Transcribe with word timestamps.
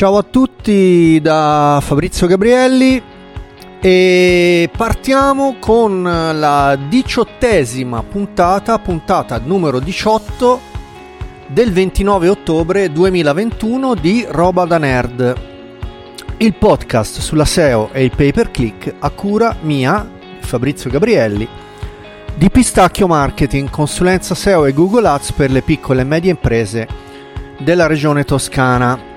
Ciao 0.00 0.16
a 0.16 0.22
tutti 0.22 1.20
da 1.20 1.78
Fabrizio 1.82 2.26
Gabrielli 2.26 3.02
e 3.82 4.70
partiamo 4.74 5.56
con 5.60 6.02
la 6.02 6.78
diciottesima 6.88 8.02
puntata, 8.02 8.78
puntata 8.78 9.38
numero 9.44 9.78
18 9.78 10.60
del 11.48 11.70
29 11.70 12.28
ottobre 12.28 12.90
2021 12.90 13.94
di 13.94 14.24
Roba 14.26 14.64
da 14.64 14.78
Nerd, 14.78 15.34
il 16.38 16.54
podcast 16.54 17.18
sulla 17.18 17.44
SEO 17.44 17.90
e 17.92 18.02
il 18.02 18.12
pay 18.16 18.32
per 18.32 18.50
click 18.50 18.94
a 19.00 19.10
cura 19.10 19.54
mia, 19.60 20.10
Fabrizio 20.38 20.88
Gabrielli, 20.88 21.46
di 22.36 22.48
Pistacchio 22.48 23.06
Marketing, 23.06 23.68
consulenza 23.68 24.34
SEO 24.34 24.64
e 24.64 24.72
Google 24.72 25.06
Ads 25.06 25.32
per 25.32 25.50
le 25.50 25.60
piccole 25.60 26.00
e 26.00 26.04
medie 26.04 26.30
imprese 26.30 26.88
della 27.58 27.86
regione 27.86 28.24
toscana. 28.24 29.09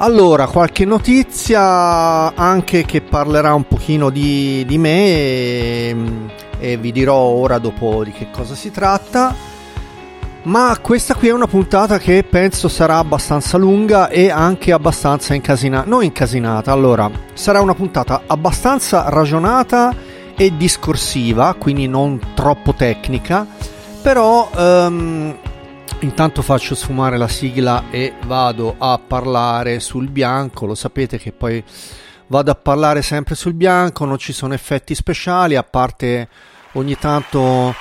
Allora, 0.00 0.46
qualche 0.46 0.84
notizia 0.84 2.32
anche 2.32 2.84
che 2.84 3.00
parlerà 3.00 3.52
un 3.52 3.66
pochino 3.66 4.10
di, 4.10 4.64
di 4.64 4.78
me 4.78 5.06
e, 5.06 5.96
e, 6.60 6.76
vi 6.76 6.92
dirò 6.92 7.16
ora 7.16 7.58
dopo 7.58 8.04
di 8.04 8.12
che 8.12 8.28
cosa 8.30 8.54
si 8.54 8.70
tratta. 8.70 9.34
Ma 10.44 10.78
questa 10.80 11.16
qui 11.16 11.26
è 11.26 11.32
una 11.32 11.48
puntata 11.48 11.98
che 11.98 12.22
penso 12.22 12.68
sarà 12.68 12.98
abbastanza 12.98 13.58
lunga 13.58 14.08
e 14.08 14.30
anche 14.30 14.70
abbastanza 14.70 15.34
incasinata. 15.34 15.88
Non 15.88 16.04
incasinata, 16.04 16.70
allora, 16.70 17.10
sarà 17.34 17.60
una 17.60 17.74
puntata 17.74 18.22
abbastanza 18.28 19.08
ragionata 19.08 19.92
e 20.36 20.56
discorsiva, 20.56 21.56
quindi 21.58 21.88
non 21.88 22.20
troppo 22.34 22.72
tecnica, 22.72 23.44
però 24.00 24.48
um, 24.56 25.36
Intanto 26.00 26.42
faccio 26.42 26.76
sfumare 26.76 27.16
la 27.18 27.26
sigla 27.26 27.86
e 27.90 28.12
vado 28.24 28.76
a 28.78 29.00
parlare 29.04 29.80
sul 29.80 30.08
bianco. 30.08 30.64
Lo 30.64 30.76
sapete 30.76 31.18
che 31.18 31.32
poi 31.32 31.62
vado 32.28 32.52
a 32.52 32.54
parlare 32.54 33.02
sempre 33.02 33.34
sul 33.34 33.54
bianco, 33.54 34.04
non 34.04 34.16
ci 34.16 34.32
sono 34.32 34.54
effetti 34.54 34.94
speciali, 34.94 35.56
a 35.56 35.64
parte 35.64 36.28
ogni 36.74 36.96
tanto 36.96 37.74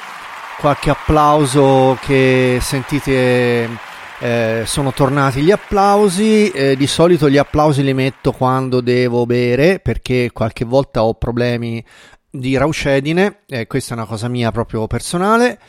qualche 0.59 0.89
applauso 0.89 1.95
che 2.01 2.57
sentite. 2.59 3.85
Eh, 4.19 4.63
sono 4.65 4.93
tornati 4.93 5.41
gli 5.41 5.51
applausi. 5.51 6.49
Eh, 6.49 6.75
di 6.75 6.87
solito 6.87 7.29
gli 7.29 7.37
applausi 7.37 7.83
li 7.83 7.93
metto 7.93 8.31
quando 8.31 8.81
devo 8.81 9.27
bere 9.27 9.79
perché 9.79 10.31
qualche 10.33 10.65
volta 10.65 11.03
ho 11.03 11.13
problemi 11.13 11.85
di 12.31 12.57
raucedine. 12.57 13.41
Eh, 13.45 13.67
questa 13.67 13.93
è 13.93 13.97
una 13.97 14.07
cosa 14.07 14.27
mia 14.27 14.51
proprio 14.51 14.87
personale. 14.87 15.59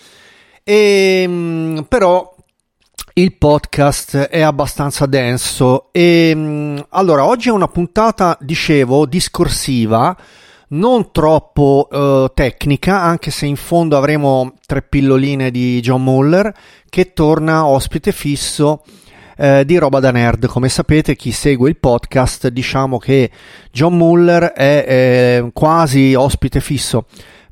E, 0.64 1.22
ehm, 1.24 1.86
però 1.88 2.36
il 3.18 3.34
podcast 3.34 4.16
è 4.16 4.42
abbastanza 4.42 5.04
denso 5.06 5.88
e 5.90 6.32
mm, 6.32 6.78
allora 6.90 7.24
oggi 7.24 7.48
è 7.48 7.52
una 7.52 7.66
puntata, 7.66 8.38
dicevo, 8.40 9.06
discorsiva, 9.06 10.16
non 10.68 11.10
troppo 11.10 11.88
uh, 11.90 12.30
tecnica, 12.32 13.02
anche 13.02 13.32
se 13.32 13.46
in 13.46 13.56
fondo 13.56 13.96
avremo 13.96 14.54
tre 14.64 14.82
pilloline 14.82 15.50
di 15.50 15.80
John 15.80 16.04
Muller 16.04 16.54
che 16.88 17.12
torna 17.12 17.66
ospite 17.66 18.12
fisso 18.12 18.84
eh, 19.36 19.64
di 19.64 19.76
roba 19.78 19.98
da 19.98 20.12
nerd. 20.12 20.46
Come 20.46 20.68
sapete, 20.68 21.16
chi 21.16 21.32
segue 21.32 21.68
il 21.68 21.76
podcast, 21.76 22.46
diciamo 22.48 22.98
che 22.98 23.30
John 23.72 23.96
Muller 23.96 24.52
è 24.52 24.84
eh, 24.86 25.50
quasi 25.52 26.14
ospite 26.14 26.60
fisso 26.60 27.06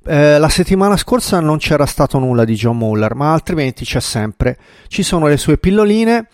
eh, 0.06 0.38
la 0.38 0.48
settimana 0.48 0.96
scorsa 0.96 1.40
non 1.40 1.58
c'era 1.58 1.86
stato 1.86 2.18
nulla 2.18 2.44
di 2.44 2.54
John 2.54 2.78
Muller, 2.78 3.14
ma 3.14 3.32
altrimenti 3.32 3.84
c'è 3.84 4.00
sempre. 4.00 4.56
Ci 4.88 5.02
sono 5.02 5.26
le 5.26 5.36
sue 5.36 5.58
pilloline, 5.58 6.28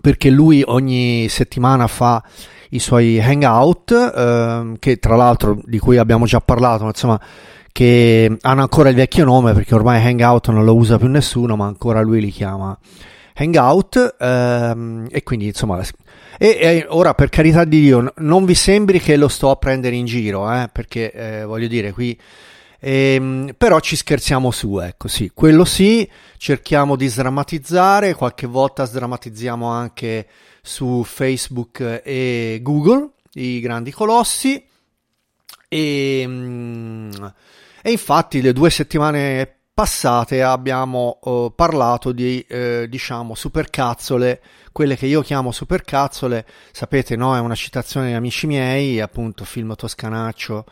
perché 0.00 0.30
lui 0.30 0.62
ogni 0.64 1.28
settimana 1.28 1.86
fa 1.86 2.22
i 2.70 2.78
suoi 2.78 3.20
hangout, 3.20 3.92
eh, 3.92 4.72
che 4.78 4.98
tra 4.98 5.16
l'altro 5.16 5.60
di 5.64 5.78
cui 5.78 5.96
abbiamo 5.96 6.26
già 6.26 6.40
parlato, 6.40 6.84
insomma, 6.84 7.20
che 7.72 8.36
hanno 8.40 8.60
ancora 8.60 8.90
il 8.90 8.96
vecchio 8.96 9.24
nome, 9.24 9.54
perché 9.54 9.74
ormai 9.74 10.04
hangout 10.04 10.48
non 10.50 10.64
lo 10.64 10.74
usa 10.74 10.98
più 10.98 11.08
nessuno, 11.08 11.56
ma 11.56 11.66
ancora 11.66 12.00
lui 12.02 12.20
li 12.20 12.30
chiama 12.30 12.76
hangout, 13.36 14.16
ehm, 14.18 15.06
e 15.10 15.22
quindi 15.22 15.46
insomma... 15.46 15.82
E, 16.36 16.58
e, 16.60 16.86
ora 16.88 17.14
per 17.14 17.28
carità 17.28 17.64
di 17.64 17.80
Dio, 17.80 18.12
non 18.16 18.44
vi 18.44 18.54
sembri 18.54 18.98
che 19.00 19.16
lo 19.16 19.28
sto 19.28 19.50
a 19.50 19.56
prendere 19.56 19.94
in 19.94 20.04
giro, 20.04 20.50
eh, 20.52 20.68
perché 20.72 21.12
eh, 21.12 21.44
voglio 21.44 21.68
dire, 21.68 21.92
qui 21.92 22.18
Ehm, 22.86 23.54
però 23.56 23.80
ci 23.80 23.96
scherziamo 23.96 24.50
su, 24.50 24.78
ecco 24.78 25.08
sì, 25.08 25.30
quello 25.32 25.64
sì, 25.64 26.06
cerchiamo 26.36 26.96
di 26.96 27.08
sdrammatizzare, 27.08 28.12
qualche 28.12 28.46
volta 28.46 28.84
sdrammatizziamo 28.84 29.66
anche 29.66 30.28
su 30.60 31.02
Facebook 31.02 32.02
e 32.04 32.58
Google, 32.60 33.12
i 33.34 33.60
grandi 33.60 33.90
colossi. 33.90 34.62
E, 35.66 36.20
ehm, 36.20 37.34
e 37.80 37.90
infatti 37.90 38.42
le 38.42 38.52
due 38.52 38.68
settimane 38.68 39.60
passate 39.72 40.42
abbiamo 40.42 41.20
uh, 41.22 41.54
parlato 41.56 42.12
di 42.12 42.44
uh, 42.48 42.84
diciamo 42.86 43.34
supercazzole 43.34 44.42
quelle 44.72 44.96
che 44.96 45.06
io 45.06 45.20
chiamo 45.22 45.50
supercazzole 45.52 46.46
sapete 46.70 47.16
no 47.16 47.34
è 47.34 47.40
una 47.40 47.56
citazione 47.56 48.08
di 48.08 48.12
amici 48.12 48.46
miei 48.46 49.00
appunto 49.00 49.44
film 49.44 49.74
toscanaccio 49.74 50.64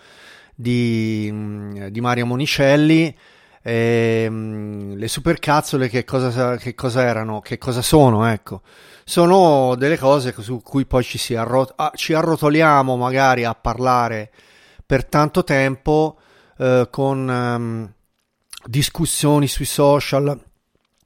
di, 0.55 1.29
mm, 1.31 1.87
di 1.87 2.01
Mario 2.01 2.27
Monicelli. 2.27 3.17
E, 3.63 4.27
mm, 4.29 4.95
le 4.95 5.09
supercazzole 5.09 5.89
che 5.89 6.05
cosa, 6.05 6.57
che 6.57 6.75
cosa 6.75 7.03
erano, 7.05 7.41
che 7.41 7.59
cosa 7.59 7.83
sono, 7.83 8.27
ecco. 8.27 8.63
Sono 9.05 9.75
delle 9.77 9.99
cose 9.99 10.35
su 10.39 10.61
cui 10.63 10.87
poi 10.87 11.03
ci, 11.03 11.19
si 11.19 11.35
arrot- 11.35 11.73
ah, 11.77 11.93
ci 11.95 12.13
arrotoliamo 12.15 12.97
magari 12.97 13.45
a 13.45 13.55
parlare 13.55 14.31
per 14.85 15.05
tanto 15.05 15.43
tempo 15.43 16.19
eh, 16.59 16.89
con 16.91 17.29
um, 17.29 17.93
discussioni 18.65 19.49
sui 19.49 19.65
social, 19.65 20.39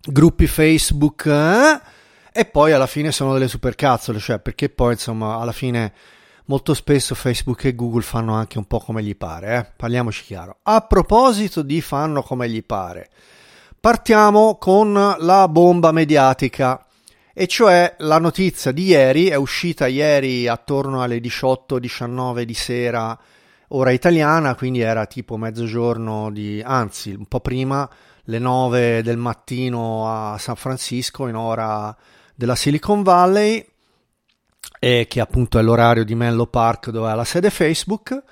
gruppi 0.02 0.46
Facebook 0.46 1.26
eh, 1.26 1.80
e 2.32 2.44
poi 2.44 2.72
alla 2.72 2.86
fine 2.86 3.12
sono 3.12 3.32
delle 3.32 3.48
supercazzole, 3.48 4.18
cioè 4.18 4.38
perché 4.38 4.68
poi 4.68 4.92
insomma 4.92 5.36
alla 5.36 5.52
fine 5.52 5.92
molto 6.46 6.74
spesso 6.74 7.14
Facebook 7.14 7.64
e 7.64 7.74
Google 7.74 8.02
fanno 8.02 8.34
anche 8.34 8.58
un 8.58 8.64
po' 8.64 8.78
come 8.78 9.02
gli 9.02 9.16
pare, 9.16 9.56
eh? 9.56 9.72
parliamoci 9.76 10.24
chiaro. 10.24 10.58
A 10.62 10.80
proposito 10.82 11.62
di 11.62 11.80
fanno 11.80 12.22
come 12.22 12.48
gli 12.48 12.64
pare, 12.64 13.08
partiamo 13.78 14.56
con 14.56 14.92
la 14.92 15.48
bomba 15.48 15.92
mediatica, 15.92 16.84
e 17.32 17.46
cioè 17.46 17.96
la 17.98 18.18
notizia 18.18 18.72
di 18.72 18.86
ieri, 18.86 19.26
è 19.26 19.34
uscita 19.34 19.86
ieri 19.86 20.48
attorno 20.48 21.02
alle 21.02 21.18
18-19 21.18 22.42
di 22.42 22.54
sera, 22.54 23.18
ora 23.68 23.90
italiana, 23.90 24.54
quindi 24.54 24.80
era 24.80 25.06
tipo 25.06 25.36
mezzogiorno 25.36 26.30
di, 26.30 26.62
anzi 26.64 27.10
un 27.10 27.26
po' 27.26 27.40
prima, 27.40 27.88
le 28.28 28.38
9 28.38 29.02
del 29.02 29.18
mattino 29.18 30.08
a 30.08 30.38
San 30.38 30.56
Francisco 30.56 31.28
in 31.28 31.36
ora 31.36 31.94
della 32.34 32.54
Silicon 32.54 33.02
Valley 33.02 33.64
e 34.78 35.06
che 35.08 35.20
appunto 35.20 35.58
è 35.58 35.62
l'orario 35.62 36.04
di 36.04 36.14
Menlo 36.14 36.46
Park 36.46 36.90
dove 36.90 37.10
ha 37.10 37.14
la 37.14 37.24
sede 37.24 37.50
Facebook, 37.50 38.22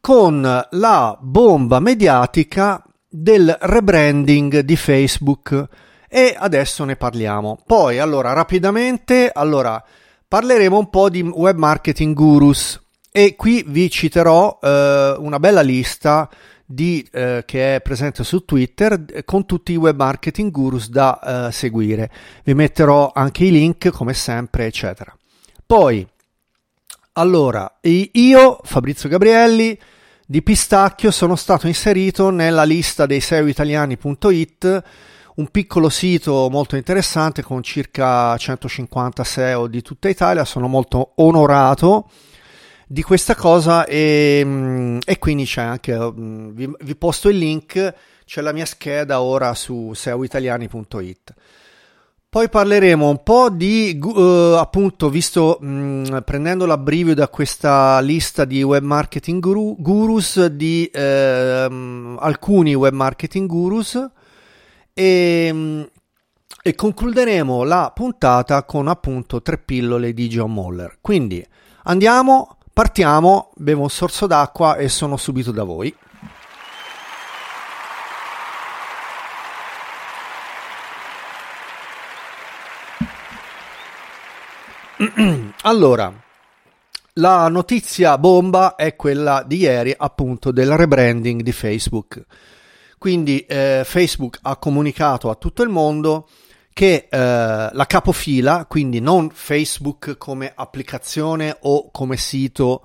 con 0.00 0.66
la 0.70 1.18
bomba 1.20 1.80
mediatica 1.80 2.84
del 3.08 3.56
rebranding 3.60 4.60
di 4.60 4.76
Facebook 4.76 5.68
e 6.08 6.34
adesso 6.36 6.84
ne 6.84 6.96
parliamo. 6.96 7.58
Poi 7.66 7.98
allora 7.98 8.32
rapidamente 8.32 9.30
allora 9.32 9.82
parleremo 10.28 10.78
un 10.78 10.90
po' 10.90 11.08
di 11.08 11.22
web 11.22 11.56
marketing 11.56 12.14
gurus 12.14 12.80
e 13.10 13.36
qui 13.36 13.64
vi 13.66 13.88
citerò 13.88 14.58
eh, 14.60 15.14
una 15.18 15.38
bella 15.38 15.60
lista 15.60 16.28
di, 16.66 17.06
eh, 17.12 17.44
che 17.46 17.76
è 17.76 17.80
presente 17.80 18.24
su 18.24 18.44
Twitter 18.44 19.22
con 19.24 19.46
tutti 19.46 19.72
i 19.72 19.76
web 19.76 19.96
marketing 19.96 20.50
gurus 20.50 20.88
da 20.88 21.46
eh, 21.46 21.52
seguire. 21.52 22.10
Vi 22.42 22.54
metterò 22.54 23.12
anche 23.14 23.44
i 23.44 23.50
link 23.50 23.90
come 23.90 24.14
sempre, 24.14 24.66
eccetera. 24.66 25.16
Poi, 25.76 26.06
allora, 27.14 27.80
io, 27.80 28.60
Fabrizio 28.62 29.08
Gabrielli, 29.08 29.76
di 30.24 30.40
Pistacchio, 30.40 31.10
sono 31.10 31.34
stato 31.34 31.66
inserito 31.66 32.30
nella 32.30 32.62
lista 32.62 33.06
dei 33.06 33.18
SEOitaliani.it, 33.18 34.82
un 35.34 35.48
piccolo 35.48 35.88
sito 35.88 36.48
molto 36.48 36.76
interessante 36.76 37.42
con 37.42 37.64
circa 37.64 38.36
150 38.36 39.24
SEO 39.24 39.66
di 39.66 39.82
tutta 39.82 40.08
Italia, 40.08 40.44
sono 40.44 40.68
molto 40.68 41.14
onorato 41.16 42.08
di 42.86 43.02
questa 43.02 43.34
cosa 43.34 43.84
e, 43.84 44.42
mm, 44.44 44.98
e 45.04 45.18
quindi 45.18 45.44
c'è 45.44 45.62
anche, 45.62 45.98
mm, 45.98 46.50
vi, 46.50 46.70
vi 46.82 46.94
posto 46.94 47.28
il 47.28 47.36
link, 47.36 47.94
c'è 48.24 48.42
la 48.42 48.52
mia 48.52 48.64
scheda 48.64 49.20
ora 49.20 49.52
su 49.54 49.92
seoitaliani.it. 49.92 51.34
Poi 52.34 52.48
parleremo 52.48 53.08
un 53.08 53.22
po' 53.22 53.48
di, 53.48 53.96
uh, 54.02 54.56
appunto, 54.58 55.08
visto 55.08 55.56
mh, 55.60 55.68
mm, 55.68 56.16
prendendo 56.24 56.66
l'abbrivio 56.66 57.14
da 57.14 57.28
questa 57.28 58.00
lista 58.00 58.44
di 58.44 58.60
web 58.60 58.82
marketing 58.82 59.40
guru, 59.40 59.76
gurus, 59.78 60.44
di 60.46 60.90
uh, 60.92 60.98
alcuni 60.98 62.74
web 62.74 62.92
marketing 62.92 63.46
gurus, 63.48 64.04
e, 64.92 65.52
mh, 65.52 65.88
e 66.60 66.74
concluderemo 66.74 67.62
la 67.62 67.92
puntata 67.94 68.64
con 68.64 68.88
appunto 68.88 69.40
tre 69.40 69.58
pillole 69.58 70.12
di 70.12 70.26
John 70.26 70.54
Moller. 70.54 70.98
Quindi 71.00 71.46
andiamo, 71.84 72.56
partiamo, 72.72 73.52
bevo 73.54 73.82
un 73.82 73.90
sorso 73.90 74.26
d'acqua 74.26 74.74
e 74.74 74.88
sono 74.88 75.16
subito 75.16 75.52
da 75.52 75.62
voi. 75.62 75.94
allora, 85.62 86.12
la 87.14 87.48
notizia 87.48 88.16
bomba 88.18 88.76
è 88.76 88.96
quella 88.96 89.42
di 89.46 89.58
ieri, 89.58 89.94
appunto, 89.96 90.50
del 90.52 90.76
rebranding 90.76 91.42
di 91.42 91.52
Facebook. 91.52 92.24
Quindi 92.98 93.40
eh, 93.40 93.82
Facebook 93.84 94.38
ha 94.42 94.56
comunicato 94.56 95.30
a 95.30 95.34
tutto 95.34 95.62
il 95.62 95.68
mondo 95.68 96.28
che 96.72 97.08
eh, 97.08 97.18
la 97.18 97.86
capofila, 97.86 98.66
quindi 98.66 99.00
non 99.00 99.30
Facebook 99.30 100.16
come 100.16 100.52
applicazione 100.54 101.56
o 101.62 101.90
come 101.90 102.16
sito 102.16 102.82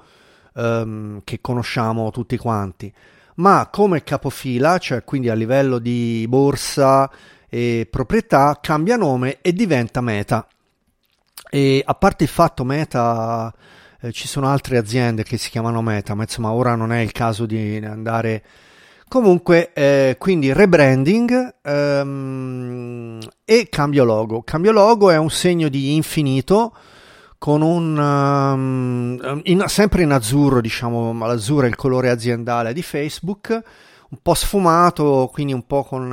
ehm, 0.55 1.21
che 1.23 1.39
conosciamo 1.41 2.11
tutti 2.11 2.37
quanti, 2.37 2.93
ma 3.35 3.69
come 3.71 4.03
capofila, 4.03 4.77
cioè 4.77 5.03
quindi 5.03 5.29
a 5.29 5.33
livello 5.33 5.79
di 5.79 6.25
borsa 6.27 7.09
e 7.47 7.87
proprietà, 7.89 8.59
cambia 8.61 8.95
nome 8.95 9.39
e 9.41 9.53
diventa 9.53 10.01
Meta. 10.01 10.47
E 11.49 11.83
a 11.85 11.95
parte 11.95 12.23
il 12.23 12.29
fatto 12.29 12.63
Meta, 12.63 13.53
eh, 14.01 14.11
ci 14.11 14.27
sono 14.27 14.47
altre 14.47 14.77
aziende 14.77 15.23
che 15.23 15.37
si 15.37 15.49
chiamano 15.49 15.81
Meta, 15.81 16.13
ma 16.13 16.23
insomma 16.23 16.51
ora 16.51 16.75
non 16.75 16.91
è 16.91 16.99
il 16.99 17.11
caso 17.11 17.45
di 17.45 17.77
andare 17.83 18.43
Comunque, 19.09 19.73
eh, 19.73 20.17
quindi 20.19 20.53
rebranding 20.53 21.55
ehm, 21.63 23.19
e 23.43 23.67
cambio 23.67 24.03
logo. 24.03 24.43
Cambio 24.43 24.71
logo 24.71 25.09
è 25.09 25.17
un 25.17 25.31
segno 25.31 25.67
di 25.67 25.95
infinito 25.95 26.71
con 27.39 27.63
un 27.63 27.97
um, 27.97 29.41
in, 29.45 29.63
sempre 29.65 30.03
in 30.03 30.11
azzurro, 30.11 30.61
diciamo, 30.61 31.25
l'azzurro 31.25 31.65
è 31.65 31.69
il 31.69 31.75
colore 31.75 32.11
aziendale 32.11 32.71
di 32.71 32.83
Facebook, 32.83 33.49
un 34.09 34.19
po' 34.21 34.35
sfumato, 34.35 35.27
quindi 35.33 35.53
un 35.53 35.65
po' 35.65 35.83
con 35.83 36.11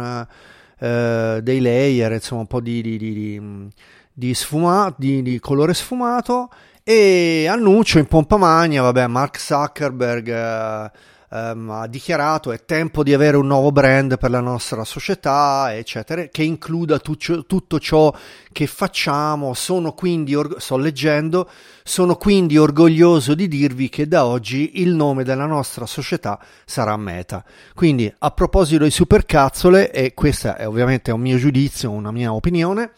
uh, 0.79 1.41
dei 1.43 1.61
layer, 1.61 2.13
insomma, 2.13 2.41
un 2.41 2.47
po' 2.47 2.63
di, 2.63 2.81
di, 2.81 2.97
di, 2.97 3.71
di, 4.19 4.33
sfuma, 4.33 4.95
di 4.97 5.39
colore 5.41 5.75
sfumato 5.75 6.49
e 6.83 7.47
annuncio 7.47 7.99
in 7.99 8.07
pompa 8.07 8.39
magna, 8.39 8.81
vabbè, 8.81 9.07
Mark 9.09 9.39
Zuckerberg 9.39 10.91
uh, 11.31 11.37
um, 11.37 11.69
ha 11.69 11.87
dichiarato 11.87 12.51
è 12.51 12.65
tempo 12.65 13.03
di 13.03 13.13
avere 13.13 13.37
un 13.37 13.47
nuovo 13.47 13.73
brand 13.73 14.17
per 14.17 14.31
la 14.31 14.41
nostra 14.41 14.85
società, 14.85 15.75
eccetera, 15.75 16.29
che 16.29 16.45
includa 16.45 16.99
tu- 16.99 17.17
tutto 17.17 17.79
ciò 17.79 18.15
che 18.53 18.67
facciamo. 18.67 19.53
Sono 19.53 19.93
quindi, 19.93 20.35
or- 20.35 20.63
sto 20.63 20.79
leggendo, 20.79 21.51
sono 21.83 22.17
quindi 22.17 22.57
orgoglioso 22.57 23.35
di 23.35 23.49
dirvi 23.49 23.91
che 23.91 24.09
da 24.09 24.25
oggi 24.25 24.81
il 24.81 24.95
nome 24.95 25.25
della 25.25 25.47
nostra 25.47 25.85
società 25.85 26.39
sarà 26.65 26.97
Meta. 26.97 27.45
Quindi, 27.75 28.11
a 28.17 28.31
proposito 28.31 28.85
di 28.85 28.91
supercazzole, 28.91 29.93
e 29.93 30.15
questo 30.15 30.55
è 30.55 30.67
ovviamente 30.67 31.11
un 31.11 31.21
mio 31.21 31.37
giudizio, 31.37 31.91
una 31.91 32.13
mia 32.13 32.33
opinione, 32.33 32.93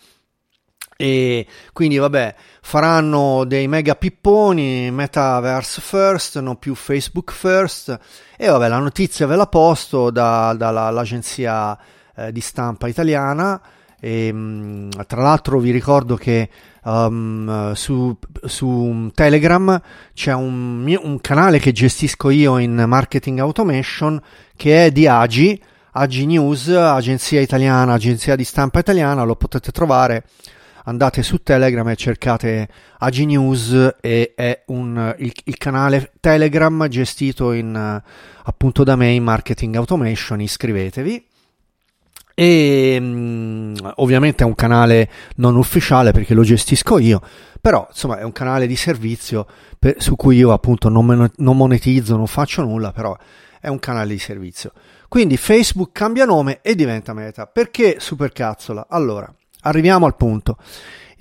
e 1.00 1.46
quindi 1.72 1.96
vabbè 1.96 2.34
faranno 2.60 3.44
dei 3.44 3.68
mega 3.68 3.94
pipponi 3.94 4.90
metaverse 4.90 5.80
first 5.80 6.40
non 6.40 6.58
più 6.58 6.74
facebook 6.74 7.30
first. 7.30 7.96
E 8.36 8.48
vabbè 8.48 8.66
la 8.66 8.78
notizia 8.78 9.28
ve 9.28 9.36
la 9.36 9.46
posto 9.46 10.10
da, 10.10 10.52
dall'agenzia 10.58 11.78
eh, 12.16 12.32
di 12.32 12.40
stampa 12.40 12.88
italiana. 12.88 13.60
E, 14.00 14.32
mm, 14.32 14.90
tra 15.06 15.22
l'altro 15.22 15.60
vi 15.60 15.70
ricordo 15.70 16.16
che 16.16 16.50
um, 16.82 17.72
su, 17.74 18.16
su, 18.44 19.10
Telegram 19.14 19.80
c'è 20.14 20.34
un, 20.34 20.98
un 21.00 21.20
canale 21.20 21.60
che 21.60 21.70
gestisco 21.70 22.30
io 22.30 22.58
in 22.58 22.74
marketing 22.88 23.38
automation 23.38 24.20
che 24.56 24.86
è 24.86 24.90
di 24.90 25.06
Agi 25.06 25.60
Agi 25.92 26.26
News 26.26 26.68
agenzia 26.68 27.40
italiana 27.40 27.94
agenzia 27.94 28.36
di 28.36 28.44
stampa 28.44 28.78
italiana 28.78 29.24
lo 29.24 29.34
potete 29.34 29.72
trovare 29.72 30.24
andate 30.88 31.23
su 31.23 31.43
Telegram 31.43 31.87
e 31.88 31.96
cercate 31.96 32.69
AG 32.99 33.17
News 33.19 33.96
e 34.00 34.32
è 34.35 34.62
un, 34.69 35.14
il, 35.19 35.32
il, 35.44 35.56
canale 35.58 36.12
Telegram 36.19 36.88
gestito 36.88 37.52
in, 37.52 38.02
appunto 38.44 38.85
da 38.85 38.96
me 38.96 39.11
in 39.11 39.23
Marketing 39.23 39.76
Automation, 39.76 40.40
iscrivetevi. 40.40 41.26
E 42.35 42.96
mm, 42.99 43.75
ovviamente 43.96 44.44
è 44.44 44.46
un 44.46 44.55
canale 44.55 45.11
non 45.37 45.56
ufficiale 45.56 46.12
perché 46.12 46.35
lo 46.35 46.43
gestisco 46.43 46.99
io, 46.99 47.20
però 47.61 47.87
insomma 47.91 48.19
è 48.19 48.23
un 48.23 48.32
canale 48.32 48.67
di 48.67 48.76
servizio 48.76 49.46
per, 49.79 49.96
su 49.99 50.17
cui 50.17 50.37
io 50.37 50.52
appunto 50.52 50.88
non, 50.88 51.31
non 51.37 51.56
monetizzo, 51.56 52.17
non 52.17 52.29
faccio 52.29 52.62
nulla, 52.62 52.93
però 52.93 53.14
è 53.61 53.69
un 53.69 53.79
canale 53.79 54.12
di 54.12 54.19
servizio. 54.19 54.73
Quindi 55.08 55.37
Facebook 55.37 55.91
cambia 55.93 56.25
nome 56.25 56.61
e 56.62 56.75
diventa 56.75 57.12
Meta. 57.12 57.46
Perché 57.46 57.96
Supercazzola? 57.99 58.87
Allora, 58.88 59.32
Arriviamo 59.62 60.06
al 60.06 60.16
punto. 60.16 60.56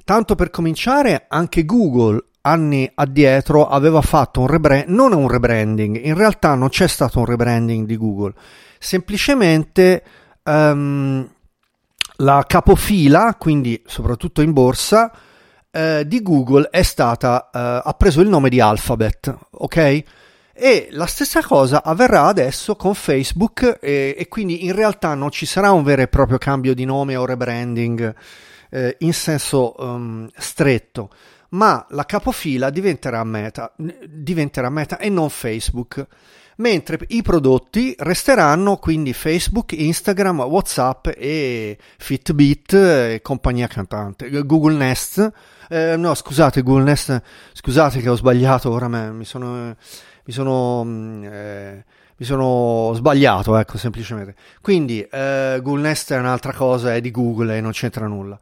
Tanto 0.03 0.35
per 0.35 0.49
cominciare, 0.49 1.25
anche 1.27 1.65
Google 1.65 2.23
anni 2.41 2.89
addietro 2.95 3.67
aveva 3.67 4.01
fatto 4.01 4.39
un 4.39 4.47
rebranding, 4.47 4.95
non 4.95 5.11
un 5.11 5.27
rebranding, 5.27 6.01
in 6.01 6.13
realtà 6.13 6.55
non 6.55 6.69
c'è 6.69 6.87
stato 6.87 7.19
un 7.19 7.25
rebranding 7.25 7.85
di 7.85 7.97
Google, 7.97 8.33
semplicemente 8.79 10.03
um, 10.43 11.29
la 12.17 12.45
capofila, 12.47 13.35
quindi 13.37 13.81
soprattutto 13.85 14.41
in 14.41 14.53
borsa, 14.53 15.11
uh, 15.71 16.03
di 16.03 16.21
Google 16.21 16.69
è 16.71 16.83
stata, 16.83 17.49
uh, 17.51 17.87
ha 17.87 17.95
preso 17.97 18.21
il 18.21 18.29
nome 18.29 18.47
di 18.49 18.61
Alphabet, 18.61 19.37
ok? 19.51 20.03
E 20.59 20.87
la 20.91 21.05
stessa 21.05 21.43
cosa 21.43 21.83
avverrà 21.83 22.23
adesso 22.23 22.75
con 22.75 22.95
Facebook 22.95 23.77
e, 23.79 24.15
e, 24.17 24.27
quindi 24.27 24.65
in 24.65 24.73
realtà 24.73 25.13
non 25.13 25.29
ci 25.29 25.45
sarà 25.45 25.71
un 25.71 25.83
vero 25.83 26.01
e 26.01 26.07
proprio 26.07 26.39
cambio 26.39 26.73
di 26.73 26.83
nome 26.83 27.15
o 27.15 27.25
rebranding 27.25 28.15
eh, 28.71 28.95
in 29.01 29.13
senso 29.13 29.75
um, 29.77 30.27
stretto, 30.35 31.11
ma 31.49 31.85
la 31.91 32.05
capofila 32.05 32.71
diventerà 32.71 33.23
meta, 33.23 33.71
diventerà 34.09 34.71
meta 34.71 34.97
e 34.97 35.09
non 35.09 35.29
Facebook 35.29 36.07
mentre 36.57 36.97
i 37.09 37.21
prodotti 37.21 37.93
resteranno 37.97 38.77
quindi 38.77 39.13
Facebook, 39.13 39.73
Instagram, 39.73 40.41
WhatsApp 40.41 41.09
e 41.15 41.77
Fitbit 41.97 42.73
e 42.73 43.19
compagnia 43.21 43.67
cantante, 43.67 44.29
Google 44.43 44.75
Nest. 44.75 45.31
Eh, 45.69 45.95
no, 45.97 46.15
scusate, 46.15 46.63
Google 46.63 46.83
Nest, 46.83 47.21
scusate 47.53 47.99
che 47.99 48.09
ho 48.09 48.15
sbagliato, 48.15 48.71
ora 48.71 48.87
me, 48.87 49.11
mi 49.11 49.25
sono 49.25 49.75
mi 50.27 50.33
sono, 50.33 50.83
mm, 50.83 51.23
eh, 51.23 51.85
mi 52.17 52.25
sono 52.25 52.91
sbagliato, 52.93 53.55
ecco, 53.55 53.77
semplicemente. 53.77 54.35
Quindi 54.61 55.01
eh, 55.01 55.59
Google 55.63 55.81
Nest 55.81 56.13
è 56.13 56.17
un'altra 56.17 56.53
cosa, 56.53 56.93
è 56.93 57.01
di 57.01 57.11
Google 57.11 57.57
e 57.57 57.61
non 57.61 57.71
c'entra 57.71 58.07
nulla. 58.07 58.37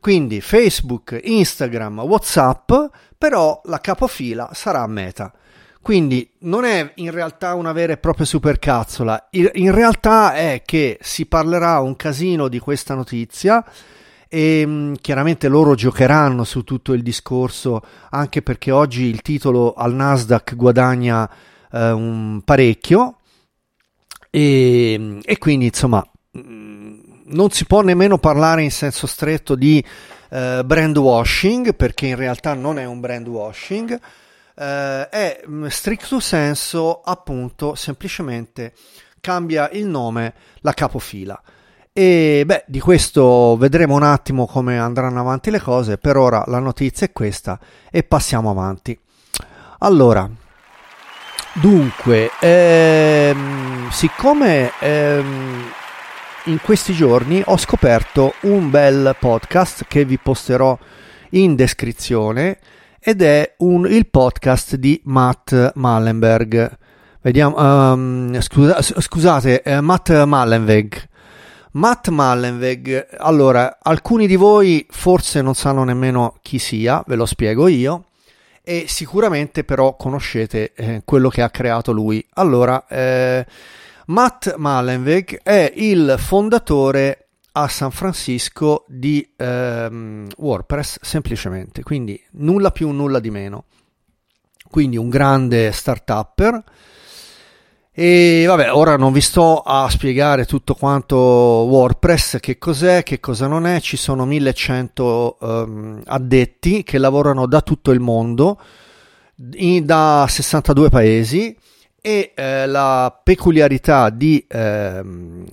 Quindi 0.00 0.40
Facebook, 0.40 1.18
Instagram, 1.22 2.00
WhatsApp, 2.00 2.72
però 3.16 3.60
la 3.66 3.80
capofila 3.80 4.50
sarà 4.52 4.84
Meta. 4.88 5.32
Quindi 5.80 6.28
non 6.40 6.64
è 6.64 6.92
in 6.96 7.12
realtà 7.12 7.54
una 7.54 7.72
vera 7.72 7.92
e 7.92 7.96
propria 7.98 8.26
supercazzola, 8.26 9.28
in 9.30 9.72
realtà 9.72 10.34
è 10.34 10.62
che 10.64 10.98
si 11.00 11.26
parlerà 11.26 11.80
un 11.80 11.96
casino 11.96 12.46
di 12.48 12.60
questa 12.60 12.94
notizia 12.94 13.64
e 14.34 14.64
mm, 14.66 14.94
chiaramente 15.02 15.46
loro 15.46 15.74
giocheranno 15.74 16.44
su 16.44 16.64
tutto 16.64 16.94
il 16.94 17.02
discorso 17.02 17.82
anche 18.08 18.40
perché 18.40 18.70
oggi 18.70 19.02
il 19.02 19.20
titolo 19.20 19.74
al 19.74 19.92
Nasdaq 19.92 20.54
guadagna 20.54 21.30
eh, 21.70 21.90
un 21.90 22.40
parecchio. 22.42 23.18
E, 24.30 24.96
mm, 24.98 25.18
e, 25.22 25.36
quindi 25.36 25.66
insomma 25.66 26.02
mm, 26.38 27.00
non 27.24 27.50
si 27.50 27.66
può 27.66 27.82
nemmeno 27.82 28.16
parlare 28.16 28.62
in 28.62 28.70
senso 28.70 29.06
stretto 29.06 29.54
di 29.54 29.84
eh, 30.30 30.62
brand 30.64 30.96
washing 30.96 31.74
perché 31.74 32.06
in 32.06 32.16
realtà 32.16 32.54
non 32.54 32.78
è 32.78 32.86
un 32.86 33.00
brand 33.00 33.28
washing. 33.28 34.00
Eh, 34.54 35.08
è 35.10 35.42
stricto 35.68 36.20
senso 36.20 37.02
appunto 37.02 37.74
semplicemente 37.74 38.72
cambia 39.20 39.68
il 39.72 39.86
nome 39.86 40.32
la 40.60 40.72
capofila 40.72 41.38
e 41.94 42.44
beh, 42.46 42.64
di 42.68 42.80
questo 42.80 43.54
vedremo 43.58 43.94
un 43.94 44.02
attimo 44.02 44.46
come 44.46 44.78
andranno 44.78 45.20
avanti 45.20 45.50
le 45.50 45.60
cose. 45.60 45.98
Per 45.98 46.16
ora 46.16 46.42
la 46.46 46.58
notizia 46.58 47.06
è 47.06 47.12
questa 47.12 47.58
e 47.90 48.02
passiamo 48.02 48.48
avanti. 48.48 48.98
Allora, 49.80 50.28
dunque, 51.52 52.30
ehm, 52.40 53.90
siccome 53.90 54.72
ehm, 54.80 55.70
in 56.44 56.60
questi 56.62 56.94
giorni 56.94 57.42
ho 57.44 57.58
scoperto 57.58 58.34
un 58.42 58.70
bel 58.70 59.14
podcast 59.18 59.84
che 59.86 60.06
vi 60.06 60.18
posterò 60.18 60.78
in 61.30 61.54
descrizione 61.54 62.58
ed 62.98 63.20
è 63.20 63.54
un, 63.58 63.86
il 63.86 64.08
podcast 64.08 64.76
di 64.76 64.98
Matt 65.04 65.72
Mallenberg. 65.74 66.78
Vediamo, 67.20 67.92
um, 67.92 68.40
scusa, 68.40 68.80
scusate, 68.80 69.62
eh, 69.62 69.80
Matt 69.82 70.24
Mallenberg 70.24 71.10
Matt 71.72 72.08
Mallenweg, 72.08 73.16
allora, 73.16 73.78
alcuni 73.80 74.26
di 74.26 74.36
voi 74.36 74.86
forse 74.90 75.40
non 75.40 75.54
sanno 75.54 75.84
nemmeno 75.84 76.36
chi 76.42 76.58
sia, 76.58 77.02
ve 77.06 77.16
lo 77.16 77.24
spiego 77.24 77.66
io, 77.66 78.06
e 78.62 78.84
sicuramente 78.88 79.64
però 79.64 79.96
conoscete 79.96 80.72
eh, 80.74 81.02
quello 81.04 81.30
che 81.30 81.40
ha 81.40 81.48
creato 81.48 81.92
lui. 81.92 82.24
Allora, 82.34 82.86
eh, 82.86 83.46
Matt 84.06 84.54
Mallenweg 84.56 85.40
è 85.42 85.72
il 85.76 86.16
fondatore 86.18 87.28
a 87.52 87.68
San 87.68 87.90
Francisco 87.90 88.84
di 88.88 89.26
ehm, 89.36 90.28
WordPress 90.36 90.98
semplicemente, 91.00 91.82
quindi 91.82 92.22
nulla 92.32 92.70
più, 92.70 92.90
nulla 92.90 93.18
di 93.18 93.30
meno. 93.30 93.64
Quindi 94.70 94.96
un 94.96 95.08
grande 95.08 95.70
start-upper 95.70 96.62
e 97.94 98.44
vabbè, 98.46 98.72
ora 98.72 98.96
non 98.96 99.12
vi 99.12 99.20
sto 99.20 99.60
a 99.60 99.86
spiegare 99.90 100.46
tutto 100.46 100.74
quanto 100.74 101.16
WordPress, 101.16 102.40
che 102.40 102.56
cos'è, 102.56 103.02
che 103.02 103.20
cosa 103.20 103.46
non 103.46 103.66
è, 103.66 103.80
ci 103.80 103.98
sono 103.98 104.24
1100 104.24 105.36
um, 105.40 106.02
addetti 106.06 106.84
che 106.84 106.96
lavorano 106.96 107.46
da 107.46 107.60
tutto 107.60 107.90
il 107.90 108.00
mondo, 108.00 108.58
in, 109.56 109.84
da 109.84 110.24
62 110.26 110.88
paesi 110.88 111.54
e 112.00 112.32
eh, 112.34 112.66
la 112.66 113.20
peculiarità 113.22 114.08
di 114.08 114.42
eh, 114.48 115.02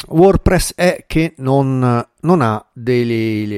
WordPress 0.07 0.73
è 0.75 1.03
che 1.07 1.33
non, 1.39 2.07
non 2.21 2.41
ha 2.41 2.65
dei, 2.71 3.05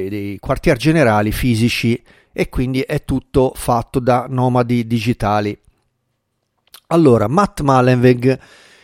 dei 0.09 0.39
quartier 0.39 0.75
generali 0.75 1.31
fisici 1.31 2.01
e 2.33 2.49
quindi 2.49 2.81
è 2.81 3.05
tutto 3.05 3.53
fatto 3.55 3.99
da 3.99 4.25
nomadi 4.27 4.87
digitali. 4.87 5.55
Allora, 6.87 7.27
Matt 7.27 7.61
Malenweg 7.61 8.39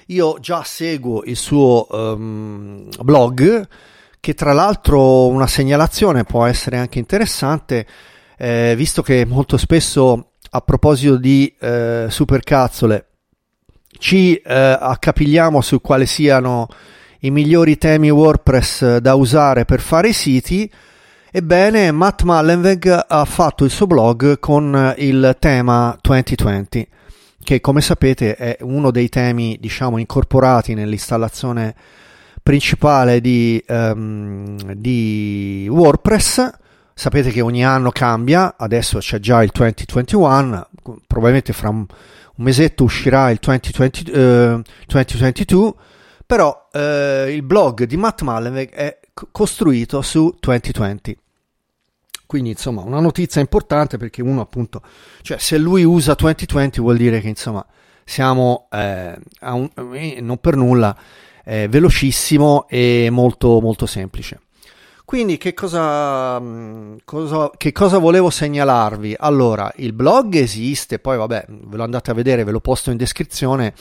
io 0.07 0.37
già 0.39 0.63
seguo 0.63 1.23
il 1.23 1.35
suo 1.35 1.87
um, 1.89 2.87
blog, 3.01 3.67
che 4.19 4.33
tra 4.33 4.53
l'altro 4.53 5.27
una 5.27 5.47
segnalazione 5.47 6.23
può 6.23 6.45
essere 6.45 6.77
anche 6.77 6.99
interessante, 6.99 7.85
eh, 8.37 8.73
visto 8.77 9.01
che 9.01 9.25
molto 9.25 9.57
spesso 9.57 10.31
a 10.49 10.61
proposito 10.61 11.17
di 11.17 11.53
eh, 11.59 12.05
supercazzole 12.09 13.05
ci 13.97 14.35
eh, 14.35 14.53
accapigliamo 14.79 15.59
su 15.61 15.81
quali 15.81 16.05
siano 16.05 16.67
i 17.21 17.31
migliori 17.31 17.77
temi 17.77 18.09
WordPress 18.09 18.97
da 18.97 19.15
usare 19.15 19.65
per 19.65 19.81
fare 19.81 20.09
i 20.09 20.13
siti. 20.13 20.71
Ebbene, 21.31 21.91
Matt 21.91 22.21
Mullenweg 22.23 23.05
ha 23.07 23.25
fatto 23.25 23.65
il 23.65 23.71
suo 23.71 23.87
blog 23.87 24.39
con 24.39 24.93
il 24.97 25.35
tema 25.39 25.97
2020 26.01 26.87
che 27.47 27.61
come 27.61 27.79
sapete 27.79 28.35
è 28.35 28.57
uno 28.59 28.91
dei 28.91 29.07
temi 29.07 29.55
diciamo 29.57 29.97
incorporati 29.99 30.73
nell'installazione 30.73 31.73
principale 32.43 33.21
di, 33.21 33.63
um, 33.69 34.57
di 34.73 35.65
WordPress. 35.71 36.49
Sapete 36.93 37.31
che 37.31 37.39
ogni 37.39 37.63
anno 37.63 37.91
cambia, 37.91 38.55
adesso 38.57 38.97
c'è 38.97 39.19
già 39.19 39.43
il 39.43 39.51
2021, 39.53 40.67
probabilmente 41.07 41.53
fra 41.53 41.69
un, 41.69 41.85
un 41.87 42.43
mesetto 42.43 42.83
uscirà 42.83 43.29
il 43.29 43.39
2020, 43.41 44.11
uh, 44.11 44.61
2022, 44.85 45.73
però 46.25 46.67
uh, 46.73 47.29
il 47.29 47.43
blog 47.43 47.85
di 47.85 47.95
Matt 47.95 48.23
Mullenweg 48.23 48.71
è 48.71 48.99
costruito 49.31 50.01
su 50.01 50.35
2020. 50.37 51.17
Quindi 52.27 52.49
insomma 52.51 52.81
una 52.81 52.99
notizia 52.99 53.41
importante 53.41 53.97
perché 53.97 54.21
uno 54.21 54.41
appunto, 54.41 54.81
cioè 55.21 55.37
se 55.39 55.57
lui 55.57 55.83
usa 55.83 56.13
2020 56.13 56.81
vuol 56.81 56.97
dire 56.97 57.21
che 57.21 57.29
insomma 57.29 57.65
siamo 58.03 58.67
eh, 58.71 59.17
un, 59.41 59.69
eh, 59.93 60.19
non 60.21 60.37
per 60.37 60.55
nulla 60.55 60.95
eh, 61.45 61.67
velocissimo 61.69 62.67
e 62.67 63.07
molto 63.09 63.59
molto 63.61 63.85
semplice. 63.85 64.41
Quindi 65.05 65.37
che 65.37 65.53
cosa, 65.53 66.37
mm, 66.37 66.97
cosa, 67.05 67.49
che 67.55 67.71
cosa 67.71 67.97
volevo 67.97 68.29
segnalarvi? 68.29 69.15
Allora, 69.17 69.71
il 69.77 69.93
blog 69.93 70.35
esiste, 70.35 70.99
poi 70.99 71.15
vabbè, 71.15 71.45
ve 71.47 71.77
lo 71.77 71.83
andate 71.83 72.11
a 72.11 72.13
vedere, 72.13 72.43
ve 72.43 72.51
lo 72.51 72.59
posto 72.59 72.91
in 72.91 72.97
descrizione 72.97 73.73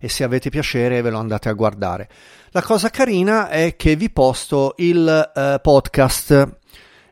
e 0.00 0.08
se 0.08 0.24
avete 0.24 0.50
piacere 0.50 1.00
ve 1.00 1.10
lo 1.10 1.18
andate 1.18 1.48
a 1.48 1.52
guardare. 1.52 2.08
La 2.50 2.62
cosa 2.62 2.90
carina 2.90 3.48
è 3.48 3.76
che 3.76 3.94
vi 3.94 4.10
posto 4.10 4.74
il 4.78 5.30
eh, 5.32 5.60
podcast 5.62 6.58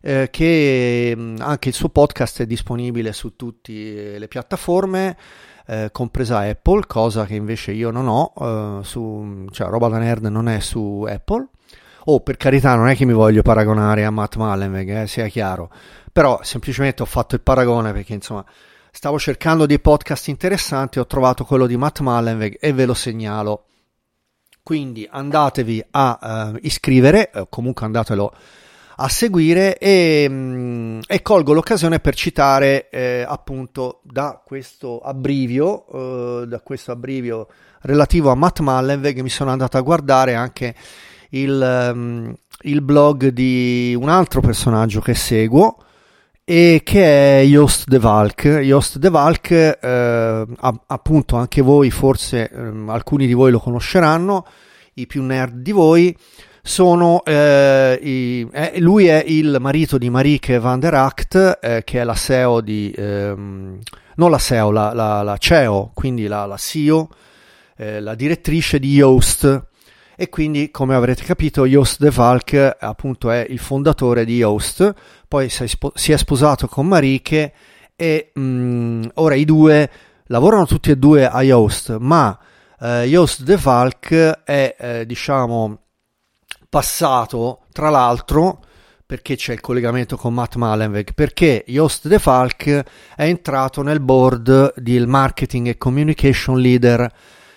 eh, 0.02 0.28
che 0.30 1.14
mm, 1.16 1.36
anche 1.40 1.68
il 1.68 1.74
suo 1.74 1.88
podcast 1.88 2.42
è 2.42 2.46
disponibile 2.46 3.12
su 3.12 3.36
tutte 3.36 4.18
le 4.18 4.28
piattaforme, 4.28 5.16
eh, 5.66 5.90
compresa 5.92 6.38
Apple, 6.40 6.86
cosa 6.86 7.26
che 7.26 7.34
invece 7.34 7.72
io 7.72 7.90
non 7.90 8.08
ho, 8.08 8.32
eh, 8.80 8.84
su, 8.84 9.46
cioè 9.50 9.68
roba 9.68 9.88
da 9.88 9.98
nerd 9.98 10.24
non 10.26 10.48
è 10.48 10.60
su 10.60 11.04
Apple. 11.08 11.48
Oh, 12.04 12.20
per 12.20 12.36
carità, 12.38 12.74
non 12.74 12.88
è 12.88 12.96
che 12.96 13.04
mi 13.04 13.12
voglio 13.12 13.42
paragonare 13.42 14.04
a 14.04 14.10
Matt 14.10 14.36
Mullenweg, 14.36 15.02
eh, 15.02 15.06
sia 15.06 15.26
chiaro, 15.28 15.70
però 16.10 16.40
semplicemente 16.42 17.02
ho 17.02 17.06
fatto 17.06 17.34
il 17.34 17.42
paragone 17.42 17.92
perché 17.92 18.14
insomma 18.14 18.44
stavo 18.90 19.18
cercando 19.18 19.66
dei 19.66 19.78
podcast 19.80 20.28
interessanti, 20.28 20.98
ho 20.98 21.06
trovato 21.06 21.44
quello 21.44 21.66
di 21.66 21.76
Matt 21.76 22.00
Mullenweg 22.00 22.56
e 22.58 22.72
ve 22.72 22.86
lo 22.86 22.94
segnalo. 22.94 23.66
Quindi 24.62 25.06
andatevi 25.10 25.84
a 25.90 26.52
uh, 26.52 26.58
iscrivere, 26.62 27.30
comunque 27.48 27.86
andatelo 27.86 28.32
a 29.02 29.08
seguire 29.08 29.78
e, 29.78 30.26
mm, 30.28 31.00
e 31.06 31.22
colgo 31.22 31.54
l'occasione 31.54 32.00
per 32.00 32.14
citare 32.14 32.90
eh, 32.90 33.24
appunto 33.26 34.00
da 34.02 34.42
questo 34.44 35.00
abbrivio, 35.00 36.42
eh, 36.42 36.46
da 36.46 36.60
questo 36.60 36.92
abbrivio 36.92 37.48
relativo 37.82 38.30
a 38.30 38.34
Matt 38.34 38.60
Mullenweg 38.60 39.20
mi 39.20 39.30
sono 39.30 39.50
andato 39.50 39.78
a 39.78 39.80
guardare 39.80 40.34
anche 40.34 40.74
il, 41.30 41.90
um, 41.92 42.34
il 42.62 42.82
blog 42.82 43.28
di 43.28 43.96
un 43.98 44.10
altro 44.10 44.42
personaggio 44.42 45.00
che 45.00 45.14
seguo 45.14 45.76
e 46.44 46.82
che 46.84 47.40
è 47.40 47.44
Joost 47.44 47.88
de 47.88 47.98
Valk. 47.98 48.46
Joost 48.60 48.98
de 48.98 49.08
Valk, 49.08 49.50
eh, 49.50 50.46
appunto 50.60 51.36
anche 51.36 51.62
voi, 51.62 51.90
forse 51.90 52.50
eh, 52.50 52.84
alcuni 52.88 53.26
di 53.26 53.32
voi 53.32 53.50
lo 53.50 53.60
conosceranno, 53.60 54.44
i 54.94 55.06
più 55.06 55.22
nerd 55.22 55.54
di 55.54 55.72
voi, 55.72 56.14
sono, 56.62 57.24
eh, 57.24 57.98
i, 58.02 58.48
eh, 58.52 58.80
lui 58.80 59.06
è 59.06 59.22
il 59.26 59.56
marito 59.60 59.98
di 59.98 60.10
Marieke 60.10 60.58
van 60.58 60.80
der 60.80 60.94
Acht, 60.94 61.58
eh, 61.60 61.82
che 61.84 62.00
è 62.00 62.04
la 62.04 62.14
CEO 62.14 62.60
di, 62.60 62.92
ehm, 62.96 63.78
non 64.16 64.30
la 64.30 64.38
CEO, 64.38 64.70
la, 64.70 64.92
la, 64.92 65.22
la 65.22 65.36
CEO, 65.38 65.90
quindi 65.94 66.26
la, 66.26 66.44
la 66.46 66.56
CEO, 66.56 67.08
eh, 67.76 68.00
la 68.00 68.14
direttrice 68.14 68.78
di 68.78 68.92
Yoast. 68.92 69.68
E 70.20 70.28
quindi, 70.28 70.70
come 70.70 70.94
avrete 70.94 71.24
capito, 71.24 71.66
Joost 71.66 71.98
de 71.98 72.10
Valk 72.10 72.76
appunto 72.78 73.30
è 73.30 73.46
il 73.48 73.58
fondatore 73.58 74.26
di 74.26 74.36
Yoast, 74.36 74.92
poi 75.26 75.48
si 75.48 76.12
è, 76.12 76.16
sposato 76.18 76.66
con 76.66 76.86
Marieke 76.86 77.54
e 77.96 78.30
mh, 78.34 78.40
mm, 78.42 79.02
ora 79.14 79.34
i 79.34 79.46
due 79.46 79.90
lavorano 80.26 80.66
tutti 80.66 80.90
e 80.90 80.98
due 80.98 81.26
a 81.26 81.42
Yoast, 81.42 81.96
ma 81.98 82.38
eh, 82.78 83.04
Joost 83.04 83.44
de 83.44 83.56
Valk 83.56 84.12
è, 84.44 84.76
eh, 84.78 85.06
diciamo, 85.06 85.78
passato, 86.70 87.62
tra 87.72 87.90
l'altro, 87.90 88.62
perché 89.04 89.34
c'è 89.34 89.52
il 89.52 89.60
collegamento 89.60 90.16
con 90.16 90.32
Matt 90.32 90.54
Mullenweg, 90.54 91.14
perché 91.14 91.64
Joost 91.66 92.06
De 92.06 92.20
Falk 92.20 92.64
è 93.16 93.24
entrato 93.24 93.82
nel 93.82 94.00
board 94.00 94.74
del 94.76 95.08
marketing 95.08 95.66
e 95.66 95.76
communication 95.76 96.60
leader 96.60 97.12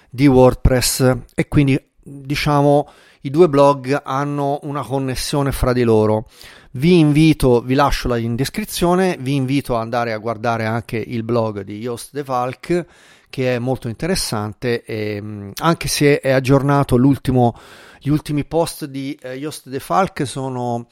di 0.10 0.26
WordPress 0.26 1.16
e 1.36 1.48
quindi 1.48 1.80
diciamo 2.02 2.90
i 3.26 3.30
due 3.30 3.48
blog 3.48 4.02
hanno 4.04 4.60
una 4.64 4.84
connessione 4.84 5.52
fra 5.52 5.74
di 5.74 5.84
loro. 5.84 6.28
Vi 6.72 7.00
invito, 7.00 7.62
vi 7.62 7.74
lascio 7.74 8.08
la 8.08 8.18
in 8.18 8.36
descrizione, 8.36 9.18
vi 9.20 9.36
invito 9.36 9.76
ad 9.76 9.82
andare 9.82 10.12
a 10.12 10.18
guardare 10.18 10.66
anche 10.66 10.98
il 10.98 11.24
blog 11.24 11.62
di 11.62 11.80
Joost 11.80 12.10
De 12.12 12.24
Valk 12.24 12.86
che 13.30 13.56
è 13.56 13.60
molto 13.60 13.88
interessante 13.88 14.84
e, 14.84 15.52
anche 15.56 15.88
se 15.88 16.20
è 16.20 16.32
aggiornato 16.32 17.00
gli 17.00 18.10
ultimi 18.10 18.46
post 18.46 18.86
di 18.86 19.18
eh, 19.20 19.38
Jost 19.38 19.70
De 19.70 19.80
Falk 19.80 20.28
sono 20.28 20.88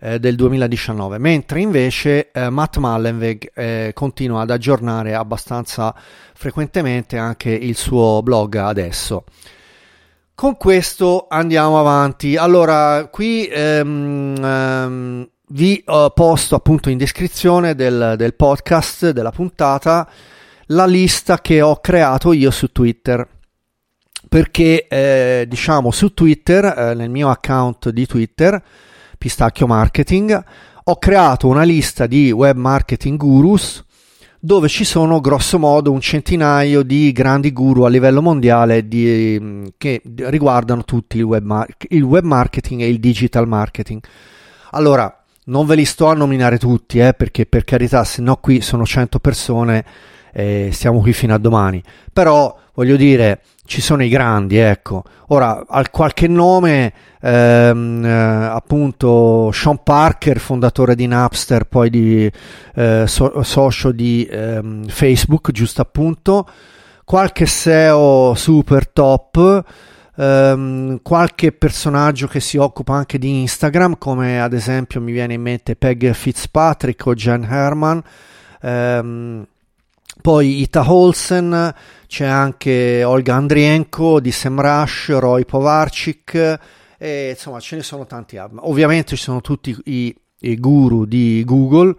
eh, 0.00 0.18
del 0.18 0.34
2019, 0.34 1.18
mentre 1.18 1.60
invece 1.60 2.32
eh, 2.32 2.50
Matt 2.50 2.78
Mullenweg 2.78 3.50
eh, 3.54 3.90
continua 3.94 4.40
ad 4.40 4.50
aggiornare 4.50 5.14
abbastanza 5.14 5.94
frequentemente 6.34 7.16
anche 7.16 7.50
il 7.50 7.76
suo 7.76 8.22
blog 8.22 8.56
adesso. 8.56 9.24
Con 10.34 10.56
questo 10.56 11.26
andiamo 11.28 11.78
avanti. 11.78 12.36
Allora, 12.36 13.08
qui 13.10 13.46
ehm, 13.46 14.34
ehm, 14.42 15.28
vi 15.48 15.82
uh, 15.86 16.12
posto 16.12 16.56
appunto 16.56 16.90
in 16.90 16.98
descrizione 16.98 17.74
del, 17.74 18.14
del 18.16 18.34
podcast, 18.34 19.10
della 19.10 19.30
puntata, 19.30 20.08
la 20.66 20.86
lista 20.86 21.40
che 21.40 21.60
ho 21.62 21.76
creato 21.80 22.32
io 22.32 22.50
su 22.50 22.72
Twitter 22.72 23.28
perché 24.28 24.88
eh, 24.88 25.46
diciamo 25.48 25.92
su 25.92 26.12
Twitter, 26.12 26.64
eh, 26.64 26.94
nel 26.94 27.08
mio 27.08 27.28
account 27.30 27.90
di 27.90 28.04
Twitter, 28.04 28.60
Pistacchio 29.16 29.68
Marketing, 29.68 30.44
ho 30.82 30.98
creato 30.98 31.46
una 31.46 31.62
lista 31.62 32.08
di 32.08 32.32
web 32.32 32.56
marketing 32.56 33.16
gurus 33.16 33.84
dove 34.44 34.68
ci 34.68 34.84
sono 34.84 35.22
grosso 35.22 35.58
modo 35.58 35.90
un 35.90 36.02
centinaio 36.02 36.82
di 36.82 37.12
grandi 37.12 37.50
guru 37.50 37.84
a 37.84 37.88
livello 37.88 38.20
mondiale 38.20 38.86
di, 38.86 39.72
che 39.78 40.02
riguardano 40.04 40.84
tutti 40.84 41.16
il 41.16 41.22
web, 41.22 41.42
mar- 41.42 41.74
il 41.88 42.02
web, 42.02 42.24
marketing 42.24 42.82
e 42.82 42.88
il 42.90 43.00
digital 43.00 43.48
marketing. 43.48 44.02
Allora, 44.72 45.24
non 45.44 45.64
ve 45.64 45.76
li 45.76 45.86
sto 45.86 46.08
a 46.08 46.14
nominare 46.14 46.58
tutti, 46.58 46.98
eh, 46.98 47.14
perché 47.14 47.46
per 47.46 47.64
carità, 47.64 48.04
se 48.04 48.20
no 48.20 48.36
qui 48.36 48.60
sono 48.60 48.84
100 48.84 49.18
persone 49.18 49.84
e 50.30 50.68
stiamo 50.72 51.00
qui 51.00 51.14
fino 51.14 51.32
a 51.32 51.38
domani. 51.38 51.82
Però, 52.12 52.54
voglio 52.74 52.96
dire, 52.96 53.40
ci 53.66 53.80
sono 53.80 54.04
i 54.04 54.08
grandi, 54.08 54.58
ecco. 54.58 55.04
Ora, 55.28 55.64
al 55.66 55.90
qualche 55.90 56.28
nome, 56.28 56.92
ehm, 57.20 58.04
eh, 58.04 58.10
appunto, 58.10 59.50
Sean 59.52 59.82
Parker, 59.82 60.38
fondatore 60.38 60.94
di 60.94 61.06
Napster, 61.06 61.64
poi 61.64 61.88
di 61.88 62.30
eh, 62.74 63.04
so- 63.06 63.42
socio 63.42 63.90
di 63.90 64.28
ehm, 64.30 64.86
Facebook, 64.86 65.50
giusto 65.50 65.80
appunto, 65.80 66.46
qualche 67.04 67.46
SEO 67.46 68.34
super 68.34 68.86
top, 68.86 69.64
ehm, 70.16 71.00
qualche 71.02 71.52
personaggio 71.52 72.26
che 72.26 72.40
si 72.40 72.58
occupa 72.58 72.94
anche 72.94 73.18
di 73.18 73.40
Instagram, 73.40 73.96
come 73.96 74.42
ad 74.42 74.52
esempio 74.52 75.00
mi 75.00 75.12
viene 75.12 75.34
in 75.34 75.42
mente 75.42 75.74
Peg 75.74 76.12
Fitzpatrick 76.12 77.06
o 77.06 77.14
Jen 77.14 77.44
Herman. 77.48 78.02
Poi 80.20 80.62
Ita 80.62 80.90
Olsen, 80.90 81.74
c'è 82.06 82.24
anche 82.24 83.04
Olga 83.04 83.34
Andrienko 83.34 84.20
di 84.20 84.30
Semrush, 84.30 85.10
Roy 85.18 85.44
Povarchik, 85.44 86.58
e 86.96 87.30
insomma 87.30 87.60
ce 87.60 87.76
ne 87.76 87.82
sono 87.82 88.06
tanti. 88.06 88.38
Altri. 88.38 88.58
Ovviamente 88.62 89.16
ci 89.16 89.22
sono 89.22 89.40
tutti 89.42 89.76
i, 89.84 90.16
i 90.40 90.56
guru 90.58 91.04
di 91.04 91.42
Google, 91.44 91.94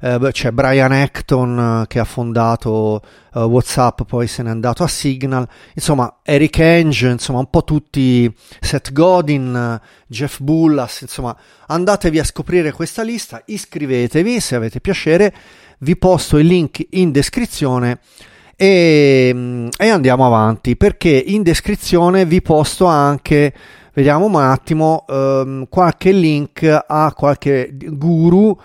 eh, 0.00 0.28
c'è 0.30 0.52
Brian 0.52 0.92
Acton 0.92 1.84
che 1.86 1.98
ha 1.98 2.04
fondato 2.04 3.02
uh, 3.32 3.40
WhatsApp, 3.40 4.02
poi 4.02 4.26
se 4.26 4.42
n'è 4.42 4.50
andato 4.50 4.82
a 4.82 4.88
Signal, 4.88 5.46
insomma 5.74 6.20
Eric 6.22 6.58
Enge, 6.58 7.08
insomma 7.08 7.40
un 7.40 7.50
po' 7.50 7.64
tutti, 7.64 8.32
Seth 8.60 8.92
Godin, 8.92 9.78
Jeff 10.06 10.40
Bullas, 10.40 11.02
insomma 11.02 11.36
andatevi 11.66 12.18
a 12.18 12.24
scoprire 12.24 12.72
questa 12.72 13.02
lista, 13.02 13.42
iscrivetevi 13.44 14.40
se 14.40 14.54
avete 14.54 14.80
piacere 14.80 15.34
vi 15.78 15.96
posto 15.96 16.38
il 16.38 16.46
link 16.46 16.84
in 16.90 17.12
descrizione 17.12 17.98
e, 18.56 19.30
mm, 19.34 19.68
e, 19.76 19.88
andiamo 19.88 20.26
avanti 20.26 20.76
perché 20.76 21.10
in 21.10 21.42
descrizione 21.42 22.24
vi 22.24 22.40
posto 22.40 22.86
anche 22.86 23.52
vediamo 23.92 24.24
un 24.24 24.36
attimo 24.36 25.04
ehm, 25.08 25.66
qualche 25.68 26.12
link 26.12 26.84
a 26.86 27.12
qualche 27.14 27.70
guru 27.74 28.58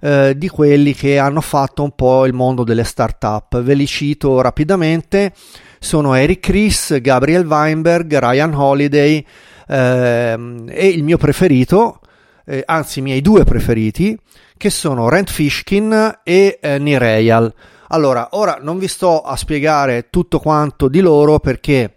eh, 0.00 0.34
di 0.36 0.48
quelli 0.48 0.94
che 0.94 1.18
hanno 1.18 1.40
fatto 1.40 1.82
un 1.82 1.92
po' 1.94 2.26
il 2.26 2.32
mondo 2.32 2.64
delle 2.64 2.84
startup. 2.84 3.60
Ve 3.60 3.74
li 3.74 3.86
cito 3.86 4.40
rapidamente. 4.40 5.32
Sono 5.78 6.14
Eric 6.14 6.46
Ries, 6.48 7.00
Gabriel 7.00 7.46
Weinberg, 7.46 8.18
Ryan 8.18 8.54
Holiday 8.54 9.24
ehm, 9.68 10.66
e 10.68 10.86
il 10.88 11.02
mio 11.02 11.16
preferito 11.16 12.00
eh, 12.46 12.62
anzi 12.64 13.00
i 13.00 13.02
miei 13.02 13.20
due 13.20 13.44
preferiti 13.44 14.18
che 14.56 14.70
sono 14.70 15.08
Rent 15.08 15.30
Fishkin 15.30 16.20
e 16.22 16.58
eh, 16.60 16.78
Nireyal. 16.78 17.52
Allora, 17.88 18.28
ora 18.32 18.58
non 18.60 18.78
vi 18.78 18.88
sto 18.88 19.20
a 19.20 19.36
spiegare 19.36 20.08
tutto 20.10 20.38
quanto 20.38 20.88
di 20.88 21.00
loro 21.00 21.38
perché 21.38 21.94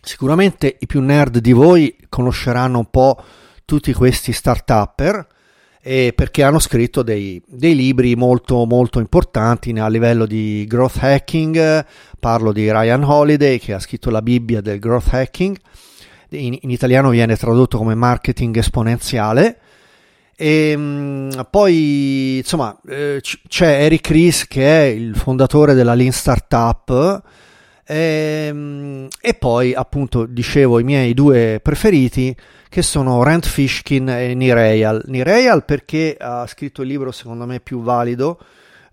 sicuramente 0.00 0.76
i 0.78 0.86
più 0.86 1.00
nerd 1.00 1.38
di 1.38 1.52
voi 1.52 1.96
conosceranno 2.08 2.78
un 2.78 2.90
po' 2.90 3.22
tutti 3.64 3.92
questi 3.92 4.32
start-upper 4.32 5.26
e 5.86 6.12
perché 6.14 6.42
hanno 6.42 6.58
scritto 6.58 7.02
dei, 7.02 7.42
dei, 7.46 7.74
libri 7.74 8.16
molto 8.16 8.64
molto 8.64 9.00
importanti 9.00 9.70
a 9.72 9.88
livello 9.88 10.24
di 10.24 10.64
growth 10.66 10.98
hacking. 11.02 11.84
Parlo 12.18 12.52
di 12.52 12.70
Ryan 12.70 13.02
Holiday 13.02 13.58
che 13.58 13.74
ha 13.74 13.78
scritto 13.78 14.08
la 14.08 14.22
Bibbia 14.22 14.62
del 14.62 14.78
growth 14.78 15.12
hacking. 15.12 15.58
In, 16.36 16.58
in 16.60 16.70
italiano 16.70 17.10
viene 17.10 17.36
tradotto 17.36 17.78
come 17.78 17.94
marketing 17.94 18.56
esponenziale. 18.56 19.58
E 20.36 20.70
ehm, 20.70 21.46
poi 21.48 22.38
insomma 22.38 22.76
eh, 22.88 23.20
c'è 23.48 23.82
Eric 23.84 24.08
Ries 24.08 24.46
che 24.48 24.66
è 24.66 24.84
il 24.86 25.14
fondatore 25.14 25.74
della 25.74 25.94
Lean 25.94 26.12
Startup. 26.12 27.22
E, 27.86 28.46
ehm, 28.48 29.08
e 29.20 29.34
poi 29.34 29.74
appunto 29.74 30.26
dicevo 30.26 30.78
i 30.78 30.84
miei 30.84 31.14
due 31.14 31.60
preferiti 31.62 32.34
che 32.68 32.82
sono 32.82 33.22
Rand 33.22 33.44
Fishkin 33.44 34.08
e 34.08 34.34
Nireyal. 34.34 35.04
Nireyal 35.06 35.64
perché 35.64 36.16
ha 36.18 36.46
scritto 36.46 36.82
il 36.82 36.88
libro 36.88 37.12
secondo 37.12 37.46
me 37.46 37.60
più 37.60 37.82
valido 37.82 38.38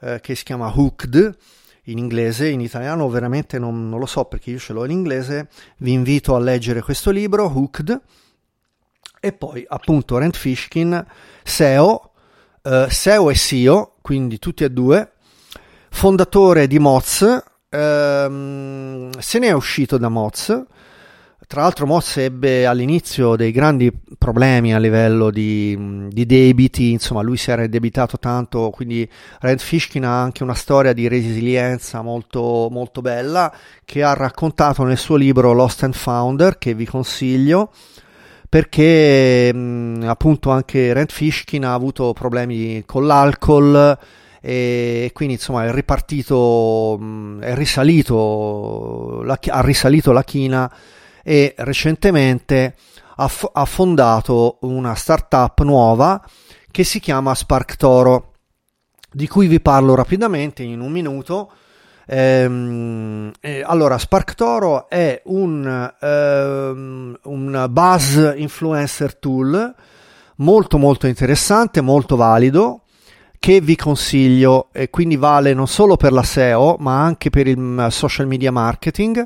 eh, 0.01 0.19
che 0.21 0.35
si 0.35 0.43
chiama 0.43 0.71
Hooked 0.73 1.35
in 1.91 1.97
inglese, 1.97 2.47
in 2.47 2.61
italiano 2.61 3.07
veramente 3.09 3.59
non, 3.59 3.89
non 3.89 3.99
lo 3.99 4.05
so 4.05 4.25
perché 4.25 4.51
io 4.51 4.59
ce 4.59 4.73
l'ho 4.73 4.85
in 4.85 4.91
inglese, 4.91 5.49
vi 5.77 5.91
invito 5.91 6.35
a 6.35 6.39
leggere 6.39 6.81
questo 6.81 7.11
libro 7.11 7.45
Hooked. 7.45 8.01
E 9.19 9.33
poi 9.33 9.63
appunto 9.67 10.17
Rand 10.17 10.35
Fishkin, 10.35 11.05
SEO, 11.43 12.11
eh, 12.63 12.87
SEO 12.89 13.29
e 13.29 13.35
SEO, 13.35 13.95
quindi 14.01 14.39
tutti 14.39 14.63
e 14.63 14.71
due, 14.71 15.11
fondatore 15.89 16.65
di 16.65 16.79
Moz, 16.79 17.43
ehm, 17.69 19.11
se 19.19 19.39
ne 19.39 19.47
è 19.47 19.51
uscito 19.51 19.97
da 19.97 20.09
Moz, 20.09 20.63
tra 21.51 21.63
l'altro 21.63 21.85
Moz 21.85 22.15
ebbe 22.15 22.65
all'inizio 22.65 23.35
dei 23.35 23.51
grandi 23.51 23.91
problemi 24.17 24.73
a 24.73 24.79
livello 24.79 25.29
di, 25.29 26.07
di, 26.07 26.25
debiti, 26.25 26.91
insomma 26.91 27.21
lui 27.21 27.35
si 27.35 27.51
era 27.51 27.67
debitato 27.67 28.17
tanto, 28.17 28.69
quindi 28.69 29.05
Rand 29.41 29.59
Fishkin 29.59 30.05
ha 30.05 30.21
anche 30.21 30.43
una 30.43 30.53
storia 30.53 30.93
di 30.93 31.09
resilienza 31.09 32.01
molto, 32.01 32.69
molto 32.71 33.01
bella 33.01 33.53
che 33.83 34.01
ha 34.01 34.13
raccontato 34.13 34.83
nel 34.83 34.97
suo 34.97 35.17
libro 35.17 35.51
Lost 35.51 35.83
and 35.83 35.93
Founder 35.93 36.57
che 36.57 36.73
vi 36.73 36.85
consiglio 36.85 37.73
perché 38.47 39.53
mh, 39.53 40.05
appunto 40.07 40.51
anche 40.51 40.93
Rent 40.93 41.11
Fishkin 41.11 41.65
ha 41.65 41.73
avuto 41.73 42.13
problemi 42.13 42.83
con 42.85 43.05
l'alcol 43.05 43.97
e 44.39 45.11
quindi 45.13 45.33
insomma 45.33 45.65
è 45.65 45.73
ripartito, 45.73 46.97
mh, 46.97 47.41
è 47.41 47.53
risalito, 47.55 49.21
la, 49.25 49.37
ha 49.47 49.59
risalito 49.59 50.13
la 50.13 50.23
china 50.23 50.71
e 51.23 51.53
recentemente 51.57 52.75
ha, 53.15 53.65
fondato 53.65 54.57
una 54.61 54.95
startup 54.95 55.61
nuova 55.61 56.21
che 56.71 56.83
si 56.83 56.99
chiama 56.99 57.35
Spark 57.35 57.75
Toro 57.75 58.31
di 59.11 59.27
cui 59.27 59.47
vi 59.47 59.59
parlo 59.59 59.93
rapidamente 59.95 60.63
in 60.63 60.79
un 60.79 60.91
minuto. 60.91 61.51
Ehm, 62.07 63.31
eh, 63.39 63.61
allora, 63.63 63.97
SparkToro 63.97 64.89
è 64.89 65.21
un, 65.25 65.93
ehm, 65.99 67.19
un 67.23 67.67
buzz 67.69 68.17
influencer 68.35 69.15
tool 69.17 69.75
molto 70.37 70.77
molto 70.77 71.07
interessante, 71.07 71.81
molto 71.81 72.15
valido 72.15 72.81
che 73.37 73.59
vi 73.59 73.75
consiglio 73.75 74.67
e 74.71 74.89
quindi 74.91 75.15
vale 75.15 75.53
non 75.55 75.67
solo 75.67 75.97
per 75.97 76.11
la 76.11 76.21
SEO 76.21 76.75
ma 76.79 77.01
anche 77.01 77.31
per 77.31 77.47
il 77.47 77.57
mm, 77.57 77.87
social 77.87 78.27
media 78.27 78.51
marketing 78.51 79.25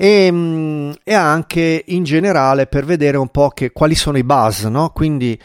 e, 0.00 0.30
mm, 0.30 0.90
e 1.02 1.12
anche 1.12 1.82
in 1.88 2.04
generale 2.04 2.68
per 2.68 2.84
vedere 2.84 3.16
un 3.16 3.30
po' 3.30 3.48
che, 3.48 3.72
quali 3.72 3.96
sono 3.96 4.16
i 4.16 4.22
buzz, 4.22 4.62
no? 4.66 4.90
quindi 4.90 5.36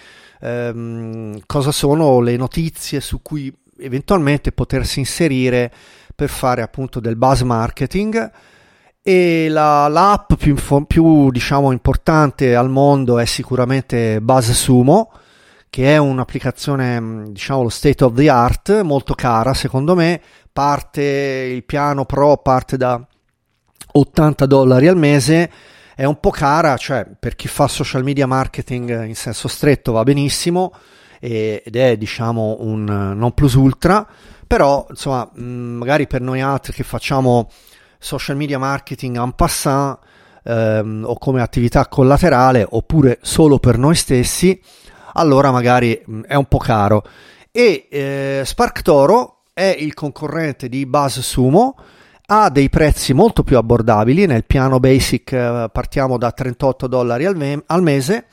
ehm, 0.41 1.39
cosa 1.47 1.71
sono 1.71 2.19
le 2.19 2.37
notizie 2.37 3.01
su 3.01 3.23
cui 3.23 3.51
eventualmente 3.79 4.51
potersi 4.51 4.99
inserire 4.99 5.71
per 6.15 6.29
fare 6.29 6.61
appunto 6.61 6.99
del 6.99 7.15
buzz 7.15 7.41
marketing 7.41 8.31
e 9.01 9.47
la, 9.49 9.87
l'app 9.87 10.33
più, 10.35 10.55
più 10.85 11.31
diciamo 11.31 11.71
importante 11.71 12.55
al 12.55 12.69
mondo 12.69 13.17
è 13.17 13.25
sicuramente 13.25 14.21
BuzzSumo 14.21 15.11
che 15.71 15.95
è 15.95 15.97
un'applicazione 15.97 17.23
diciamo 17.29 17.63
lo 17.63 17.69
state 17.69 18.03
of 18.03 18.13
the 18.13 18.29
art 18.29 18.81
molto 18.81 19.15
cara 19.15 19.55
secondo 19.55 19.95
me 19.95 20.21
parte 20.53 21.01
il 21.01 21.63
piano 21.63 22.05
pro 22.05 22.37
parte 22.37 22.77
da 22.77 23.03
80 23.93 24.45
dollari 24.45 24.87
al 24.87 24.97
mese 24.97 25.49
è 25.95 26.05
un 26.05 26.19
po' 26.19 26.29
cara 26.29 26.77
cioè 26.77 27.07
per 27.17 27.35
chi 27.35 27.47
fa 27.47 27.67
social 27.67 28.03
media 28.03 28.27
marketing 28.27 29.05
in 29.05 29.15
senso 29.15 29.47
stretto 29.47 29.91
va 29.91 30.03
benissimo 30.03 30.73
ed 31.19 31.75
è 31.75 31.95
diciamo 31.95 32.57
un 32.59 32.83
non 32.83 33.31
plus 33.33 33.53
ultra 33.53 34.05
però 34.45 34.85
insomma 34.89 35.29
mm, 35.39 35.77
magari 35.77 36.07
per 36.07 36.21
noi 36.21 36.41
altri 36.41 36.73
che 36.73 36.83
facciamo 36.83 37.49
social 37.97 38.35
media 38.35 38.59
marketing 38.59 39.17
en 39.17 39.31
passant 39.33 39.97
ehm, 40.43 41.03
o 41.07 41.17
come 41.17 41.41
attività 41.41 41.87
collaterale 41.87 42.65
oppure 42.69 43.19
solo 43.21 43.59
per 43.59 43.77
noi 43.77 43.95
stessi 43.95 44.59
allora 45.13 45.51
magari 45.51 46.01
mm, 46.09 46.23
è 46.23 46.35
un 46.35 46.45
po' 46.45 46.57
caro. 46.57 47.03
E 47.51 47.87
eh, 47.89 48.41
Spark 48.45 48.81
è 49.53 49.75
il 49.79 49.93
concorrente 49.93 50.67
di 50.69 50.85
BuzzSumo 50.85 51.75
ha 52.25 52.49
dei 52.49 52.69
prezzi 52.69 53.13
molto 53.13 53.43
più 53.43 53.57
abbordabili 53.57 54.25
nel 54.25 54.45
piano 54.45 54.79
basic 54.79 55.31
eh, 55.33 55.69
partiamo 55.71 56.17
da 56.17 56.31
38 56.31 56.87
dollari 56.87 57.25
al, 57.25 57.35
me- 57.35 57.63
al 57.65 57.81
mese 57.81 58.27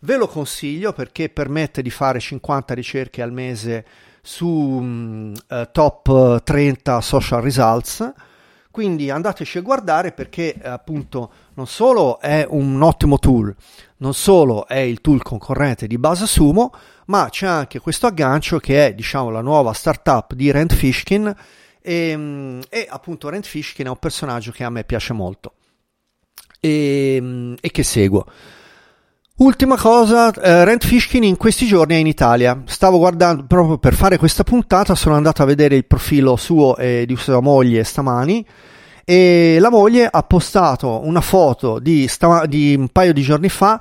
ve 0.00 0.16
lo 0.16 0.28
consiglio 0.28 0.92
perché 0.92 1.28
permette 1.28 1.82
di 1.82 1.90
fare 1.90 2.20
50 2.20 2.74
ricerche 2.74 3.22
al 3.22 3.32
mese 3.32 3.84
su 4.22 4.46
um, 4.46 5.32
uh, 5.48 5.68
top 5.70 6.42
30 6.42 7.00
social 7.00 7.40
results. 7.40 8.12
Quindi 8.70 9.08
andateci 9.08 9.58
a 9.58 9.62
guardare 9.62 10.12
perché 10.12 10.54
appunto 10.62 11.30
non 11.54 11.66
solo 11.66 12.20
è 12.20 12.46
un 12.46 12.82
ottimo 12.82 13.18
tool, 13.18 13.54
non 13.98 14.12
solo 14.12 14.66
è 14.66 14.78
il 14.78 15.00
tool 15.00 15.22
concorrente 15.22 15.86
di 15.86 15.96
base 15.96 16.26
Sumo, 16.26 16.72
ma 17.06 17.28
c'è 17.30 17.46
anche 17.46 17.78
questo 17.78 18.06
aggancio 18.06 18.58
che 18.58 18.88
è 18.88 18.94
diciamo 18.94 19.30
la 19.30 19.40
nuova 19.40 19.72
startup 19.72 20.34
di 20.34 20.50
Rand 20.50 20.74
Fishkin 20.74 21.34
e, 21.86 22.60
e 22.68 22.86
appunto 22.90 23.28
Rand 23.28 23.44
Fishkin 23.44 23.86
è 23.86 23.88
un 23.88 23.98
personaggio 23.98 24.50
che 24.50 24.64
a 24.64 24.70
me 24.70 24.82
piace 24.82 25.12
molto 25.12 25.52
e, 26.58 27.54
e 27.60 27.70
che 27.70 27.82
seguo. 27.84 28.26
Ultima 29.36 29.76
cosa, 29.76 30.32
eh, 30.32 30.64
Rent 30.64 30.84
Fishkin 30.84 31.22
in 31.22 31.36
questi 31.36 31.66
giorni 31.66 31.94
è 31.94 31.98
in 31.98 32.06
Italia. 32.06 32.62
Stavo 32.64 32.96
guardando 32.96 33.44
proprio 33.46 33.78
per 33.78 33.94
fare 33.94 34.16
questa 34.16 34.42
puntata, 34.44 34.94
sono 34.94 35.14
andato 35.14 35.42
a 35.42 35.44
vedere 35.44 35.76
il 35.76 35.84
profilo 35.84 36.36
suo 36.36 36.76
e 36.76 37.04
di 37.06 37.14
sua 37.16 37.40
moglie 37.40 37.84
stamani 37.84 38.44
e 39.04 39.58
la 39.60 39.70
moglie 39.70 40.08
ha 40.10 40.22
postato 40.22 41.02
una 41.04 41.20
foto 41.20 41.78
di, 41.78 42.08
sta- 42.08 42.46
di 42.46 42.74
un 42.74 42.88
paio 42.88 43.12
di 43.12 43.22
giorni 43.22 43.48
fa. 43.48 43.80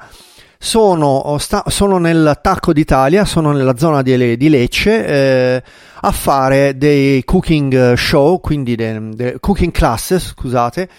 Sono, 0.57 1.37
sta- 1.39 1.63
sono 1.67 1.97
nel 1.97 2.39
Tacco 2.41 2.73
d'Italia, 2.73 3.25
sono 3.25 3.51
nella 3.51 3.77
zona 3.77 4.01
di, 4.01 4.37
di 4.37 4.49
Lecce 4.49 5.05
eh, 5.05 5.63
a 6.01 6.11
fare 6.11 6.77
dei 6.77 7.23
cooking 7.23 7.93
show, 7.93 8.39
quindi 8.39 8.75
dei 8.75 9.35
cooking 9.39 9.71
classes, 9.71 10.29
scusate, 10.29 10.89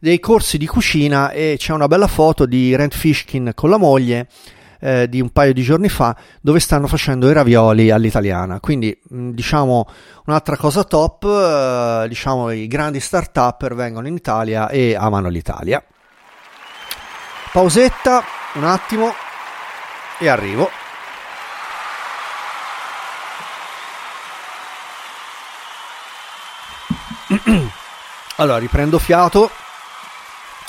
dei 0.00 0.18
corsi 0.18 0.58
di 0.58 0.66
cucina 0.66 1.30
e 1.30 1.54
c'è 1.58 1.72
una 1.72 1.86
bella 1.86 2.08
foto 2.08 2.46
di 2.46 2.74
Rent 2.74 2.94
Fishkin 2.94 3.52
con 3.54 3.70
la 3.70 3.76
moglie 3.76 4.26
eh, 4.80 5.08
di 5.08 5.20
un 5.20 5.30
paio 5.30 5.52
di 5.52 5.62
giorni 5.62 5.88
fa 5.88 6.16
dove 6.40 6.58
stanno 6.58 6.88
facendo 6.88 7.30
i 7.30 7.32
ravioli 7.32 7.90
all'italiana. 7.90 8.58
Quindi 8.58 8.98
diciamo 9.08 9.86
un'altra 10.26 10.56
cosa 10.56 10.82
top, 10.82 11.24
eh, 11.24 12.08
diciamo 12.08 12.50
i 12.50 12.66
grandi 12.66 12.98
start-up 12.98 13.72
vengono 13.74 14.08
in 14.08 14.16
Italia 14.16 14.68
e 14.68 14.96
amano 14.96 15.28
l'Italia. 15.28 15.82
Pausetta, 17.52 18.24
un 18.54 18.64
attimo 18.64 19.14
e 20.18 20.28
arrivo. 20.28 20.70
Allora, 28.36 28.58
riprendo 28.58 28.98
fiato 28.98 29.50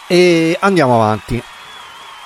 e 0.07 0.55
andiamo 0.59 0.95
avanti. 0.95 1.41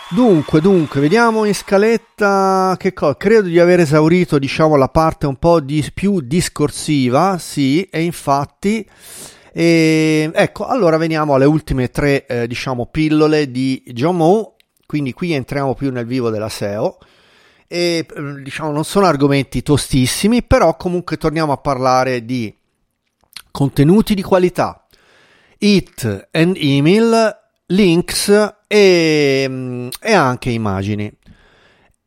Dunque, 0.10 0.62
dunque, 0.62 1.00
vediamo 1.00 1.46
in 1.46 1.54
scaletta 1.54 2.76
che 2.78 2.94
cosa. 2.94 3.16
Credo 3.16 3.48
di 3.48 3.60
aver 3.60 3.82
esaurito, 3.82 4.40
diciamo, 4.40 4.76
la 4.76 4.88
parte 4.88 5.26
un 5.26 5.36
po' 5.36 5.60
di, 5.60 5.86
più 5.94 6.22
discorsiva, 6.22 7.38
sì, 7.38 7.84
e 7.84 8.02
infatti. 8.02 8.88
E, 9.54 10.32
ecco, 10.34 10.66
allora 10.66 10.98
veniamo 10.98 11.36
alle 11.36 11.46
ultime 11.46 11.90
tre, 11.90 12.26
eh, 12.26 12.48
diciamo, 12.48 12.88
pillole 12.88 13.52
di 13.52 13.84
John 13.88 14.18
Moe. 14.18 14.54
Quindi 14.88 15.14
qui 15.14 15.34
entriamo 15.34 15.76
più 15.76 15.92
nel 15.92 16.08
vivo 16.08 16.32
della 16.32 16.50
SEO. 16.50 16.98
E 17.68 18.08
diciamo, 18.42 18.72
non 18.72 18.86
sono 18.86 19.06
argomenti 19.06 19.62
tostissimi, 19.62 20.42
però 20.42 20.76
comunque 20.78 21.18
torniamo 21.18 21.52
a 21.52 21.58
parlare 21.58 22.26
di 22.26 22.56
contenuti 23.52 24.16
di 24.16 24.22
qualità, 24.22 24.88
it 25.58 26.30
and 26.32 26.56
email 26.58 27.36
links 27.68 28.30
e, 28.68 29.90
e 30.00 30.14
anche 30.14 30.50
immagini. 30.50 31.12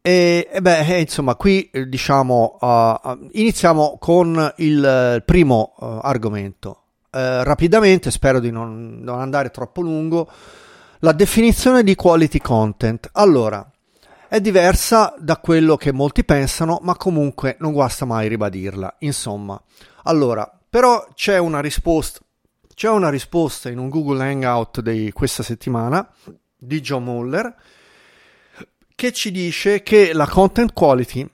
E, 0.03 0.49
e 0.51 0.61
beh, 0.63 0.87
eh, 0.87 1.01
insomma, 1.01 1.35
qui 1.35 1.69
eh, 1.71 1.87
diciamo 1.87 2.57
uh, 2.59 3.29
iniziamo 3.33 3.99
con 4.01 4.55
il 4.57 5.23
primo 5.27 5.75
uh, 5.79 5.99
argomento. 6.03 6.85
Uh, 7.11 7.43
rapidamente, 7.43 8.11
spero 8.11 8.41
di 8.41 8.51
non, 8.51 9.01
non, 9.03 9.21
andare 9.21 9.51
troppo 9.51 9.83
lungo, 9.83 10.31
la 11.01 11.13
definizione 11.13 11.83
di 11.83 11.95
quality 11.95 12.39
content. 12.39 13.09
Allora, 13.13 13.69
è 14.29 14.41
diversa 14.41 15.15
da 15.19 15.39
quello 15.39 15.77
che 15.77 15.93
molti 15.93 16.25
pensano, 16.25 16.79
ma 16.83 16.97
comunque 16.97 17.57
non 17.61 17.73
guasta 17.73 18.05
mai 18.05 18.29
ribadirla. 18.29 18.97
Insomma, 19.01 19.61
allora, 20.05 20.51
però 20.69 21.07
c'è 21.15 21.39
una 21.39 21.61
risposta 21.61 22.21
c'è 22.81 22.89
una 22.89 23.11
risposta 23.11 23.69
in 23.69 23.77
un 23.77 23.91
Google 23.91 24.25
Hangout 24.25 24.81
di 24.81 25.13
questa 25.13 25.43
settimana 25.43 26.11
di 26.57 26.81
John 26.81 27.05
Muller 27.05 27.55
che 28.95 29.13
ci 29.13 29.31
dice 29.31 29.83
che 29.83 30.15
la 30.15 30.27
content 30.27 30.73
quality 30.73 31.29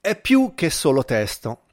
è 0.00 0.18
più 0.18 0.52
che 0.54 0.70
solo 0.70 1.04
testo 1.04 1.64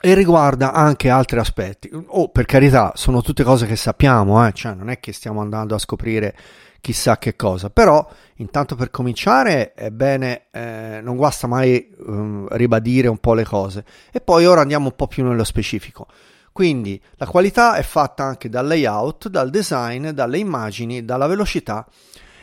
e 0.00 0.14
riguarda 0.14 0.72
anche 0.72 1.08
altri 1.08 1.38
aspetti. 1.38 1.90
Oh, 1.92 2.28
per 2.28 2.44
carità, 2.44 2.92
sono 2.94 3.20
tutte 3.20 3.42
cose 3.42 3.66
che 3.66 3.76
sappiamo, 3.76 4.46
eh? 4.46 4.52
cioè 4.52 4.74
non 4.74 4.90
è 4.90 5.00
che 5.00 5.12
stiamo 5.12 5.40
andando 5.40 5.74
a 5.74 5.78
scoprire 5.78 6.34
chissà 6.80 7.18
che 7.18 7.34
cosa, 7.34 7.70
però 7.70 8.08
intanto 8.36 8.76
per 8.76 8.90
cominciare 8.90 9.74
è 9.74 9.90
bene, 9.90 10.42
eh, 10.52 11.00
non 11.02 11.16
guasta 11.16 11.48
mai 11.48 11.92
um, 11.98 12.46
ribadire 12.50 13.08
un 13.08 13.18
po' 13.18 13.34
le 13.34 13.44
cose 13.44 13.84
e 14.12 14.20
poi 14.20 14.46
ora 14.46 14.60
andiamo 14.60 14.86
un 14.86 14.96
po' 14.96 15.08
più 15.08 15.26
nello 15.26 15.44
specifico. 15.44 16.06
Quindi 16.52 17.00
la 17.16 17.26
qualità 17.26 17.74
è 17.74 17.82
fatta 17.82 18.24
anche 18.24 18.48
dal 18.48 18.66
layout, 18.66 19.28
dal 19.28 19.50
design, 19.50 20.10
dalle 20.10 20.38
immagini, 20.38 21.04
dalla 21.04 21.26
velocità 21.26 21.86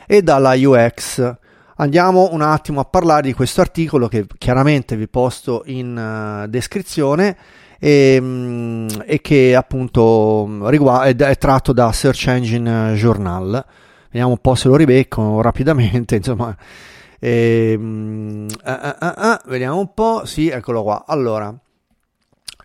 e 0.06 0.22
dalla 0.22 0.54
UX. 0.56 1.36
Andiamo 1.78 2.30
un 2.32 2.40
attimo 2.40 2.80
a 2.80 2.84
parlare 2.84 3.22
di 3.22 3.34
questo 3.34 3.60
articolo 3.60 4.08
che 4.08 4.26
chiaramente 4.38 4.96
vi 4.96 5.08
posto 5.08 5.62
in 5.66 5.94
uh, 6.44 6.48
descrizione 6.48 7.36
e, 7.78 8.16
um, 8.18 8.88
e, 9.04 9.20
che 9.20 9.54
appunto 9.54 10.68
riguarda, 10.70 11.28
è, 11.28 11.36
tratto 11.36 11.74
da 11.74 11.92
Search 11.92 12.28
Engine 12.28 12.94
Journal. 12.94 13.62
Vediamo 14.10 14.30
un 14.30 14.38
po' 14.38 14.54
se 14.54 14.68
lo 14.68 14.76
ribecco 14.76 15.42
rapidamente, 15.42 16.16
insomma. 16.16 16.56
E, 17.18 17.76
uh, 17.78 17.84
uh, 17.84 19.48
vediamo 19.48 19.78
un 19.78 19.92
po', 19.92 20.24
sì, 20.24 20.48
eccolo 20.48 20.82
qua. 20.82 21.04
Allora, 21.06 21.54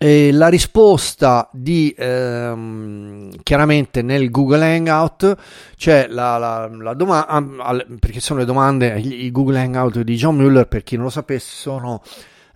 e 0.02 0.32
la 0.32 0.48
risposta 0.48 1.48
di 1.52 1.94
ehm, 1.96 3.30
chiaramente 3.44 4.02
nel 4.02 4.32
Google 4.32 4.64
Hangout 4.64 5.36
c'è 5.76 6.08
la, 6.08 6.38
la, 6.38 6.68
la 6.68 6.94
domanda 6.94 7.86
perché 8.00 8.18
sono 8.18 8.40
le 8.40 8.44
domande 8.44 8.98
i 8.98 9.30
Google 9.30 9.60
Hangout 9.60 10.00
di 10.00 10.16
John 10.16 10.34
Mueller 10.34 10.66
per 10.66 10.82
chi 10.82 10.96
non 10.96 11.04
lo 11.04 11.10
sapesse 11.10 11.54
sono 11.54 12.02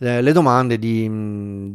eh, 0.01 0.23
le 0.23 0.33
domande 0.33 0.77
di, 0.77 1.09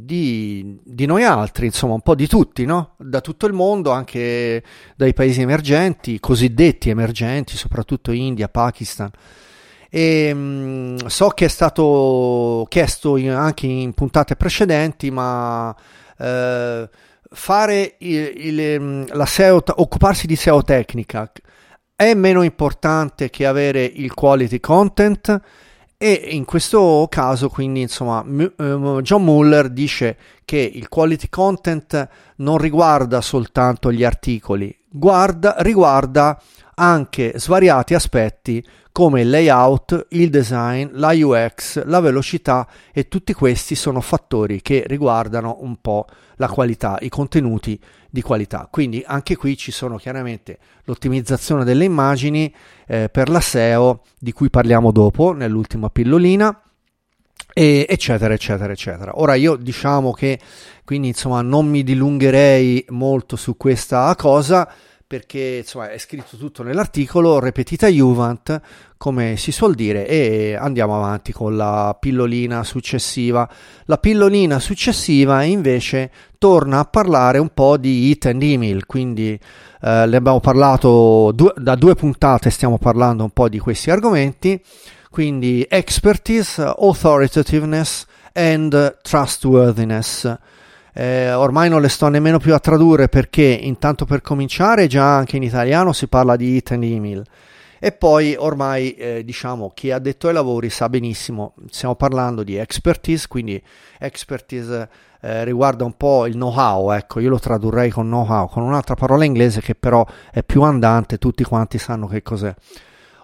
di, 0.03 0.77
di, 0.83 1.05
noi 1.05 1.23
altri 1.23 1.67
insomma 1.67 1.93
un 1.93 2.01
po' 2.01 2.15
di 2.15 2.27
tutti 2.27 2.65
no? 2.65 2.95
da 2.97 3.21
tutto 3.21 3.45
il 3.45 3.53
mondo 3.53 3.91
anche 3.91 4.61
dai 4.97 5.13
paesi 5.13 5.39
emergenti 5.39 6.19
cosiddetti 6.19 6.89
emergenti 6.89 7.55
soprattutto 7.55 8.11
India 8.11 8.49
Pakistan 8.49 9.09
e, 9.93 10.33
mh, 10.33 10.39
mm, 10.39 10.95
so 11.07 11.27
che 11.29 11.45
è 11.45 11.49
stato 11.49 12.65
chiesto 12.69 13.17
in, 13.17 13.31
anche 13.31 13.67
in 13.67 13.93
puntate 13.93 14.37
precedenti, 14.37 15.11
ma 15.11 15.75
eh, 16.17 16.89
fare 17.29 17.95
il, 17.99 18.31
il, 18.37 18.81
mm, 18.81 19.03
la 19.09 19.25
SEO, 19.25 19.61
occuparsi 19.75 20.27
di 20.27 20.37
SEO 20.37 20.63
tecnica 20.63 21.29
è 21.93 22.13
meno 22.13 22.41
importante 22.41 23.29
che 23.29 23.45
avere 23.45 23.83
il 23.83 24.13
quality 24.13 24.59
content? 24.61 25.41
E 25.97 26.13
in 26.31 26.45
questo 26.45 27.05
caso 27.11 27.47
quindi 27.49 27.81
insomma 27.81 28.25
eh, 28.25 28.99
John 29.01 29.23
Muller 29.23 29.69
dice 29.69 30.17
che 30.45 30.57
il 30.57 30.89
quality 30.89 31.29
content 31.29 32.07
non 32.37 32.57
riguarda 32.57 33.21
soltanto 33.21 33.91
gli 33.91 34.03
articoli 34.03 34.75
guarda, 34.91 35.55
riguarda 35.59 36.41
anche 36.81 37.33
svariati 37.35 37.93
aspetti 37.93 38.65
come 38.91 39.21
il 39.21 39.29
layout, 39.29 40.07
il 40.09 40.29
design, 40.31 40.89
la 40.93 41.11
UX, 41.13 41.85
la 41.85 41.99
velocità 41.99 42.67
e 42.91 43.07
tutti 43.07 43.33
questi 43.33 43.75
sono 43.75 44.01
fattori 44.01 44.61
che 44.61 44.83
riguardano 44.87 45.59
un 45.61 45.77
po' 45.79 46.07
la 46.37 46.49
qualità, 46.49 46.97
i 47.01 47.07
contenuti 47.07 47.79
di 48.09 48.21
qualità. 48.21 48.67
Quindi 48.69 49.03
anche 49.05 49.37
qui 49.37 49.55
ci 49.55 49.71
sono 49.71 49.97
chiaramente 49.97 50.57
l'ottimizzazione 50.85 51.63
delle 51.63 51.85
immagini 51.85 52.53
eh, 52.87 53.09
per 53.09 53.29
la 53.29 53.39
SEO 53.39 54.01
di 54.19 54.33
cui 54.33 54.49
parliamo 54.49 54.91
dopo 54.91 55.33
nell'ultima 55.33 55.89
pillolina 55.89 56.63
eccetera 57.53 58.33
eccetera 58.33 58.71
eccetera 58.71 59.19
ora 59.19 59.35
io 59.35 59.57
diciamo 59.57 60.13
che 60.13 60.39
quindi 60.85 61.09
insomma 61.09 61.41
non 61.41 61.67
mi 61.67 61.83
dilungherei 61.83 62.85
molto 62.89 63.35
su 63.35 63.57
questa 63.57 64.15
cosa 64.15 64.71
perché 65.11 65.57
insomma, 65.57 65.91
è 65.91 65.97
scritto 65.97 66.37
tutto 66.37 66.63
nell'articolo, 66.63 67.37
repetita 67.39 67.87
Juvent, 67.87 68.61
come 68.95 69.35
si 69.35 69.51
suol 69.51 69.75
dire, 69.75 70.07
e 70.07 70.55
andiamo 70.57 70.95
avanti 70.95 71.33
con 71.33 71.57
la 71.57 71.97
pillolina 71.99 72.63
successiva. 72.63 73.45
La 73.87 73.97
pillolina 73.97 74.57
successiva 74.61 75.43
invece 75.43 76.11
torna 76.37 76.79
a 76.79 76.85
parlare 76.85 77.39
un 77.39 77.49
po' 77.53 77.75
di 77.75 78.09
hit 78.09 78.27
and 78.27 78.41
email, 78.41 78.85
quindi 78.85 79.31
eh, 79.33 79.39
ne 79.81 80.15
abbiamo 80.15 80.39
parlato 80.39 81.33
due, 81.35 81.51
da 81.57 81.75
due 81.75 81.93
puntate, 81.93 82.49
stiamo 82.49 82.77
parlando 82.77 83.23
un 83.23 83.31
po' 83.31 83.49
di 83.49 83.59
questi 83.59 83.91
argomenti, 83.91 84.63
quindi 85.09 85.65
expertise, 85.67 86.61
authoritativeness 86.61 88.05
and 88.31 88.99
trustworthiness. 89.01 90.37
Eh, 90.93 91.33
ormai 91.33 91.69
non 91.69 91.81
le 91.81 91.89
sto 91.89 92.07
nemmeno 92.09 92.37
più 92.37 92.53
a 92.53 92.59
tradurre 92.59 93.07
perché 93.07 93.43
intanto 93.43 94.05
per 94.05 94.21
cominciare 94.21 94.87
già 94.87 95.15
anche 95.15 95.37
in 95.37 95.43
italiano 95.43 95.93
si 95.93 96.07
parla 96.07 96.35
di 96.35 96.55
hit 96.55 96.71
and 96.71 96.83
email 96.83 97.23
e 97.83 97.91
poi 97.91 98.35
ormai 98.37 98.93
eh, 98.93 99.23
diciamo 99.25 99.71
chi 99.73 99.89
ha 99.89 99.97
detto 99.97 100.27
ai 100.27 100.35
lavori 100.35 100.69
sa 100.69 100.87
benissimo, 100.87 101.55
stiamo 101.71 101.95
parlando 101.95 102.43
di 102.43 102.55
expertise, 102.55 103.27
quindi 103.27 103.59
expertise 103.97 104.87
eh, 105.19 105.43
riguarda 105.43 105.83
un 105.83 105.97
po' 105.97 106.27
il 106.27 106.33
know-how, 106.33 106.91
ecco, 106.91 107.19
io 107.19 107.29
lo 107.29 107.39
tradurrei 107.39 107.89
con 107.89 108.05
know-how, 108.05 108.47
con 108.49 108.61
un'altra 108.61 108.93
parola 108.93 109.25
inglese 109.25 109.61
che 109.61 109.73
però 109.73 110.05
è 110.31 110.43
più 110.43 110.61
andante, 110.61 111.17
tutti 111.17 111.43
quanti 111.43 111.79
sanno 111.79 112.05
che 112.05 112.21
cos'è. 112.21 112.53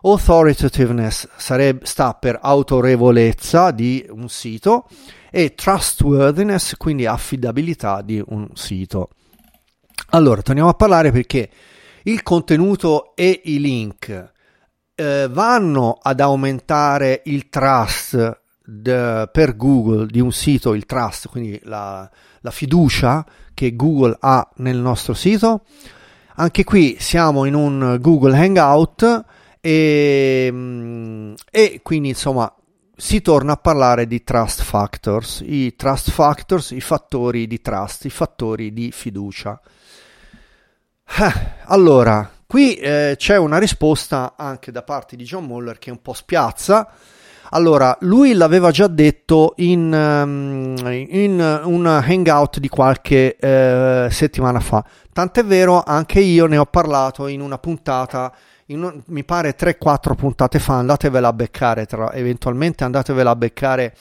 Authoritativeness 0.02 1.28
sarebbe, 1.38 1.86
sta 1.86 2.14
per 2.14 2.40
autorevolezza 2.42 3.72
di 3.72 4.06
un 4.10 4.30
sito 4.30 4.88
e 5.32 5.56
trustworthiness, 5.56 6.76
quindi 6.78 7.06
affidabilità 7.06 8.02
di 8.02 8.24
un 8.28 8.48
sito. 8.54 9.10
Allora, 10.12 10.42
torniamo 10.42 10.70
a 10.70 10.74
parlare 10.74 11.12
perché 11.12 11.50
il 12.04 12.24
contenuto 12.24 13.16
e 13.16 13.42
i 13.46 13.60
link 13.60 14.32
eh, 14.96 15.28
vanno 15.30 15.98
ad 16.02 16.20
aumentare 16.22 17.22
il 17.26 17.50
trust 17.50 18.42
de, 18.64 19.30
per 19.32 19.56
Google 19.56 20.06
di 20.08 20.20
un 20.20 20.32
sito, 20.32 20.74
il 20.74 20.86
trust, 20.86 21.28
quindi 21.28 21.60
la, 21.64 22.10
la 22.42 22.52
fiducia 22.52 23.26
che 23.54 23.76
Google 23.76 24.16
ha 24.20 24.48
nel 24.58 24.78
nostro 24.78 25.14
sito. 25.14 25.66
Anche 26.36 26.64
qui 26.64 26.98
siamo 27.00 27.46
in 27.46 27.56
un 27.56 27.98
Google 28.00 28.38
Hangout 28.38 29.26
e, 29.68 30.50
mm, 30.52 31.34
e 31.52 31.80
quindi 31.84 32.10
insomma 32.10 32.54
si 32.96 33.22
torna 33.22 33.54
a 33.54 33.58
parlare 33.58 34.08
di 34.08 34.24
trust 34.24 34.62
factors, 34.62 35.44
i 35.46 35.76
trust 35.76 36.10
factors, 36.12 36.72
i 36.72 36.82
fattori 36.82 37.48
di 37.48 37.62
trust, 37.62 38.06
i 38.06 38.10
fattori 38.10 38.74
di 38.74 38.92
fiducia. 38.92 39.60
Eh, 41.20 41.34
allora, 41.66 42.32
Qui 42.48 42.76
eh, 42.76 43.16
c'è 43.18 43.36
una 43.36 43.58
risposta 43.58 44.36
anche 44.38 44.72
da 44.72 44.82
parte 44.82 45.18
di 45.18 45.26
John 45.26 45.44
Muller 45.44 45.78
che 45.80 45.92
un 45.92 46.02
po' 46.02 46.14
spiazza. 46.14 46.90
Allora, 47.50 47.98
lui 48.02 48.34
l'aveva 48.34 48.72
già 48.72 48.88
detto 48.88 49.52
in, 49.58 49.92
um, 49.92 50.78
in 51.10 51.62
un 51.66 51.86
hangout 51.86 52.60
di 52.60 52.70
qualche 52.70 53.36
uh, 53.38 54.10
settimana 54.10 54.62
fa. 54.62 54.82
Tant'è 55.12 55.44
vero, 55.44 55.84
anche 55.86 56.22
io 56.22 56.46
ne 56.46 56.58
ho 56.58 56.66
parlato 56.66 57.28
in 57.28 57.42
una 57.42 57.58
puntata, 57.58 58.34
in 58.68 59.02
mi 59.06 59.24
pare 59.24 59.56
3-4 59.56 60.16
puntate 60.16 60.60
fa. 60.60 60.76
Andatevela 60.76 61.28
a 61.28 61.34
beccare, 61.34 61.86
tra, 61.86 62.14
eventualmente 62.14 62.84
andatevela 62.84 63.32
a 63.32 63.36
beccare 63.36 63.96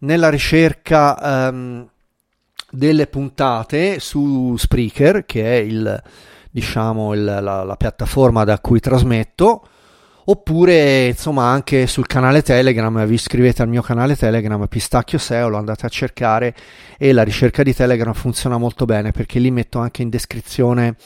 nella 0.00 0.28
ricerca 0.28 1.48
um, 1.50 1.88
delle 2.70 3.06
puntate 3.06 3.98
su 4.00 4.56
Spreaker, 4.56 5.24
che 5.24 5.44
è 5.44 5.56
il 5.56 6.02
diciamo, 6.50 7.14
il, 7.14 7.24
la, 7.24 7.40
la, 7.40 7.76
piattaforma 7.76 8.44
da 8.44 8.58
cui 8.58 8.80
trasmetto, 8.80 9.66
oppure 10.24 11.06
insomma 11.06 11.44
anche 11.44 11.86
sul 11.86 12.06
canale 12.06 12.42
Telegram, 12.42 13.04
vi 13.06 13.14
iscrivete 13.14 13.62
al 13.62 13.68
mio 13.68 13.82
canale 13.82 14.16
Telegram, 14.16 14.66
Pistacchio 14.66 15.18
SEO, 15.18 15.48
lo 15.48 15.56
andate 15.56 15.86
a 15.86 15.88
cercare 15.88 16.54
e 16.98 17.12
la 17.12 17.22
ricerca 17.22 17.62
di 17.62 17.74
Telegram 17.74 18.12
funziona 18.12 18.58
molto 18.58 18.84
bene 18.84 19.12
perché 19.12 19.38
lì 19.38 19.50
metto 19.50 19.78
anche 19.78 20.02
in 20.02 20.08
descrizione 20.08 20.96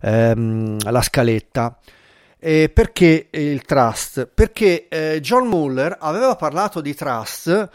ehm, 0.00 0.90
la 0.90 1.02
scaletta. 1.02 1.78
Eh, 2.46 2.68
perché 2.68 3.28
il 3.30 3.62
trust? 3.62 4.26
Perché 4.26 4.86
eh, 4.88 5.18
John 5.22 5.46
Muller 5.46 5.96
aveva 5.98 6.36
parlato 6.36 6.82
di 6.82 6.94
trust 6.94 7.70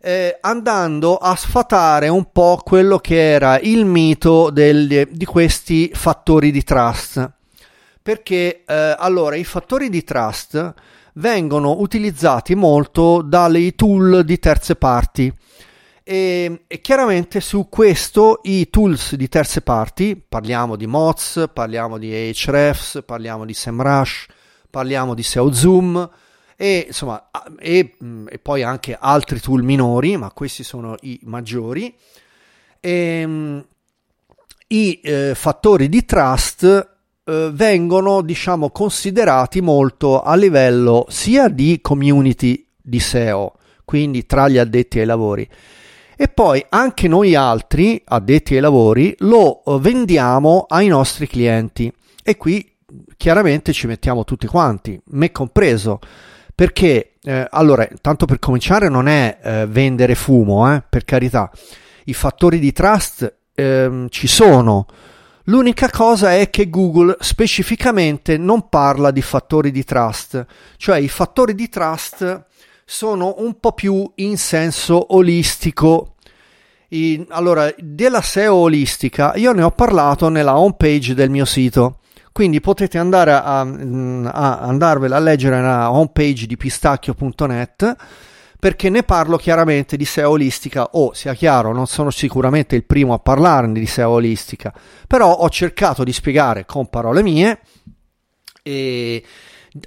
eh, 0.00 0.38
andando 0.42 1.16
a 1.16 1.34
sfatare 1.34 2.06
un 2.06 2.30
po' 2.30 2.62
quello 2.64 2.98
che 2.98 3.32
era 3.32 3.58
il 3.58 3.84
mito 3.84 4.50
del, 4.50 5.08
di 5.10 5.24
questi 5.24 5.90
fattori 5.92 6.52
di 6.52 6.62
trust. 6.62 7.32
Perché 8.00 8.62
eh, 8.64 8.94
allora 8.96 9.34
i 9.34 9.42
fattori 9.42 9.88
di 9.88 10.04
trust 10.04 10.72
vengono 11.14 11.80
utilizzati 11.80 12.54
molto 12.54 13.22
dalle 13.22 13.74
tool 13.74 14.24
di 14.24 14.38
terze 14.38 14.76
parti. 14.76 15.34
E, 16.08 16.66
e, 16.68 16.80
chiaramente 16.80 17.40
su 17.40 17.68
questo 17.68 18.38
i 18.44 18.70
tools 18.70 19.16
di 19.16 19.28
terze 19.28 19.60
parti, 19.60 20.14
parliamo 20.16 20.76
di 20.76 20.86
Moz, 20.86 21.50
parliamo 21.52 21.98
di 21.98 22.14
Ahrefs, 22.14 23.02
parliamo 23.04 23.44
di 23.44 23.52
SEMrush, 23.52 24.26
parliamo 24.70 25.14
di 25.14 25.24
SEOZoom, 25.24 26.10
e, 26.54 26.84
insomma, 26.86 27.28
e, 27.58 27.96
mm, 28.04 28.28
e, 28.30 28.38
poi 28.38 28.62
anche 28.62 28.96
altri 28.96 29.40
tool 29.40 29.64
minori, 29.64 30.16
ma 30.16 30.30
questi 30.30 30.62
sono 30.62 30.94
i 31.00 31.18
maggiori. 31.24 31.92
E, 32.78 32.90
ehm, 32.90 33.66
I 34.68 35.00
eh, 35.02 35.32
fattori 35.34 35.88
di 35.88 36.04
trust 36.04 36.88
eh, 37.24 37.50
vengono, 37.52 38.22
diciamo, 38.22 38.70
considerati 38.70 39.60
molto 39.60 40.22
a 40.22 40.36
livello 40.36 41.06
sia 41.08 41.48
di 41.48 41.80
community 41.80 42.64
di 42.80 43.00
SEO, 43.00 43.54
quindi 43.84 44.24
tra 44.24 44.48
gli 44.48 44.58
addetti 44.58 45.00
ai 45.00 45.06
lavori, 45.06 45.48
e 46.16 46.28
poi 46.28 46.64
anche 46.68 47.08
noi 47.08 47.34
altri 47.34 48.00
addetti 48.04 48.54
ai 48.54 48.60
lavori 48.60 49.14
lo 49.18 49.62
eh, 49.64 49.78
vendiamo 49.78 50.66
ai 50.68 50.88
nostri 50.88 51.26
clienti 51.26 51.92
e 52.22 52.36
qui 52.36 52.74
chiaramente 53.16 53.72
ci 53.72 53.86
mettiamo 53.86 54.24
tutti 54.24 54.46
quanti, 54.46 55.00
me 55.10 55.30
compreso 55.30 56.00
perché, 56.56 57.16
eh, 57.22 57.46
allora, 57.50 57.86
tanto 58.00 58.24
per 58.24 58.38
cominciare, 58.38 58.88
non 58.88 59.08
è 59.08 59.38
eh, 59.42 59.66
vendere 59.66 60.14
fumo, 60.14 60.72
eh, 60.72 60.82
per 60.88 61.04
carità. 61.04 61.50
I 62.04 62.14
fattori 62.14 62.58
di 62.58 62.72
trust 62.72 63.30
ehm, 63.54 64.08
ci 64.08 64.26
sono. 64.26 64.86
L'unica 65.44 65.90
cosa 65.90 66.34
è 66.34 66.48
che 66.48 66.70
Google 66.70 67.14
specificamente 67.20 68.38
non 68.38 68.70
parla 68.70 69.10
di 69.10 69.20
fattori 69.20 69.70
di 69.70 69.84
trust, 69.84 70.46
cioè 70.78 70.96
i 70.96 71.08
fattori 71.08 71.54
di 71.54 71.68
trust 71.68 72.45
sono 72.88 73.34
un 73.38 73.58
po' 73.58 73.72
più 73.72 74.08
in 74.16 74.38
senso 74.38 75.14
olistico. 75.16 76.14
In, 76.90 77.26
allora, 77.30 77.74
della 77.76 78.22
SEO 78.22 78.54
olistica 78.54 79.34
io 79.34 79.50
ne 79.50 79.62
ho 79.62 79.72
parlato 79.72 80.28
nella 80.28 80.56
home 80.56 80.76
page 80.78 81.14
del 81.14 81.30
mio 81.30 81.44
sito 81.44 81.98
quindi 82.30 82.60
potete 82.60 82.98
andare 82.98 83.32
a, 83.32 83.64
mm, 83.64 84.26
a 84.30 84.60
andarvela 84.60 85.16
a 85.16 85.20
leggere 85.20 85.56
nella 85.56 85.90
homepage 85.90 86.46
di 86.46 86.56
pistacchio.net 86.56 87.96
perché 88.60 88.88
ne 88.88 89.02
parlo 89.02 89.36
chiaramente 89.36 89.96
di 89.96 90.04
SEO 90.04 90.30
olistica 90.30 90.90
o 90.92 91.12
sia 91.12 91.34
chiaro 91.34 91.72
non 91.72 91.86
sono 91.86 92.10
sicuramente 92.10 92.76
il 92.76 92.84
primo 92.84 93.14
a 93.14 93.18
parlarne 93.18 93.80
di 93.80 93.86
SEO 93.86 94.10
olistica 94.10 94.72
però 95.08 95.32
ho 95.32 95.48
cercato 95.48 96.04
di 96.04 96.12
spiegare 96.12 96.66
con 96.66 96.88
parole 96.88 97.22
mie 97.22 97.58
e, 98.62 99.24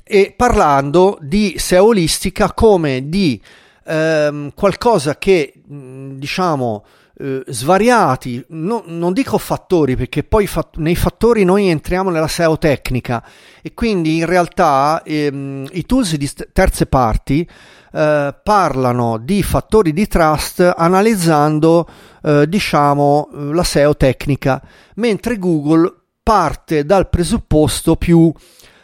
e 0.04 0.34
parlando 0.36 1.18
di 1.22 1.56
SEO 1.58 1.86
olistica 1.86 2.54
come 2.54 3.10
di 3.10 3.42
ehm, 3.86 4.52
qualcosa 4.54 5.18
che 5.18 5.54
diciamo 5.66 6.86
eh, 7.22 7.44
svariati, 7.48 8.44
no, 8.50 8.84
non 8.86 9.12
dico 9.12 9.38
fattori 9.38 9.98
perché 9.98 10.24
poi 10.24 10.48
fat- 10.48 10.78
nei 10.78 10.96
fattori 10.96 11.44
noi 11.44 11.68
entriamo 11.68 12.10
nella 12.10 12.30
SEO 12.30 12.58
tecnica 12.58 13.24
e 13.62 13.74
quindi 13.74 14.18
in 14.18 14.26
realtà 14.26 15.02
ehm, 15.04 15.68
i 15.74 15.86
tools 15.86 16.16
di 16.16 16.32
terze 16.54 16.86
parti 16.86 17.48
eh, 17.92 18.36
parlano 18.42 19.18
di 19.18 19.44
fattori 19.44 19.92
di 19.92 20.08
trust 20.08 20.74
analizzando 20.78 21.88
eh, 22.24 22.48
diciamo 22.48 23.30
la 23.52 23.64
SEO 23.64 23.98
tecnica, 23.98 24.62
mentre 24.96 25.38
Google 25.38 25.94
parte 26.24 26.86
dal 26.86 27.10
presupposto 27.10 27.96
più 27.96 28.32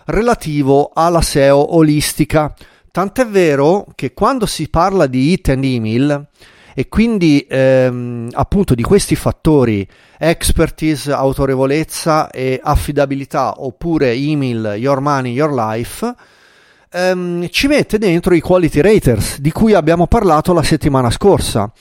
relativo 0.05 0.91
alla 0.93 1.21
SEO 1.21 1.75
olistica. 1.75 2.53
Tant'è 2.91 3.25
vero 3.27 3.85
che 3.95 4.13
quando 4.13 4.45
si 4.45 4.69
parla 4.69 5.07
di 5.07 5.31
hit 5.31 5.49
and 5.49 5.63
email 5.63 6.27
e 6.73 6.87
quindi 6.89 7.45
ehm, 7.49 8.29
appunto 8.33 8.75
di 8.75 8.83
questi 8.83 9.15
fattori 9.15 9.87
expertise, 10.17 11.11
autorevolezza 11.11 12.29
e 12.29 12.59
affidabilità 12.61 13.55
oppure 13.57 14.11
email 14.11 14.75
your 14.77 14.99
money, 14.99 15.31
your 15.31 15.53
life 15.53 16.13
ehm, 16.91 17.47
ci 17.49 17.67
mette 17.67 17.97
dentro 17.97 18.33
i 18.33 18.41
quality 18.41 18.81
raters 18.81 19.39
di 19.39 19.51
cui 19.51 19.73
abbiamo 19.73 20.07
parlato 20.07 20.53
la 20.53 20.63
settimana 20.63 21.09
scorsa 21.11 21.71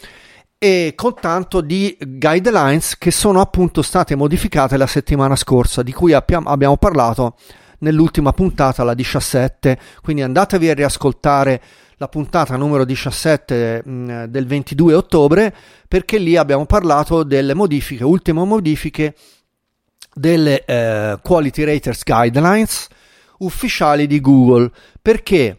e 0.59 0.93
con 0.97 1.15
tanto 1.21 1.61
di 1.61 1.97
guidelines 2.01 2.97
che 2.97 3.11
sono 3.11 3.41
appunto 3.41 3.83
state 3.83 4.15
modificate 4.17 4.77
la 4.77 4.87
settimana 4.87 5.37
scorsa 5.37 5.83
di 5.83 5.93
cui 5.93 6.13
abbiamo 6.13 6.77
parlato 6.77 7.37
nell'ultima 7.79 8.33
puntata 8.33 8.85
la 8.85 8.95
17 8.95 9.79
quindi 10.03 10.23
andatevi 10.23 10.71
a 10.71 10.75
riascoltare 10.75 11.63
la 11.97 12.09
puntata 12.09 12.57
numero 12.57 12.85
17 12.85 13.83
mh, 13.85 13.91
mm, 13.91 14.25
del 14.25 14.47
22 14.47 14.95
ottobre 14.95 15.55
perché 15.89 16.19
lì 16.19 16.37
abbiamo 16.37 16.67
parlato 16.67 17.23
delle 17.23 17.55
modifiche, 17.55 18.05
ultime 18.05 18.45
modifiche 18.45 19.15
delle 20.13 20.65
eh, 20.65 21.19
Quality 21.23 21.65
Raters 21.65 22.03
Guidelines 22.05 22.89
ufficiali 23.39 24.07
di 24.07 24.21
Google. 24.21 24.71
Perché? 25.01 25.59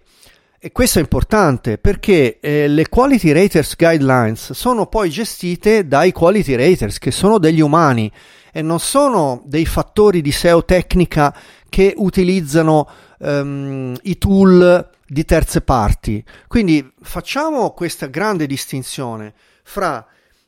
E 0.60 0.71
questo 0.71 0.97
è 0.97 1.01
importante 1.01 1.78
perché 1.78 2.39
eh, 2.39 2.67
le 2.67 2.89
Quality 2.89 3.32
Raters 3.32 3.75
Guidelines 3.75 4.54
sono 4.54 4.88
poi 4.88 5.10
gestite 5.10 5.88
dai 5.88 6.12
Quality 6.12 6.56
Raters, 6.56 6.97
che 6.97 7.12
sono 7.12 7.38
degli 7.38 7.62
umani 7.62 8.12
e 8.51 8.62
non 8.62 8.80
sono 8.80 9.43
dei 9.45 9.65
fattori 9.65 10.21
di 10.21 10.32
SEO 10.32 10.65
tecnica 10.65 11.36
che 11.69 11.93
utilizzano 11.97 12.88
um, 13.19 13.95
i 14.04 14.17
tool 14.17 14.89
di 15.08 15.25
terze 15.25 15.62
parti. 15.62 16.23
Quindi 16.47 16.91
facciamo 17.01 17.71
questa 17.71 18.08
grande 18.08 18.47
distinzione 18.47 19.34
fra 19.63 20.06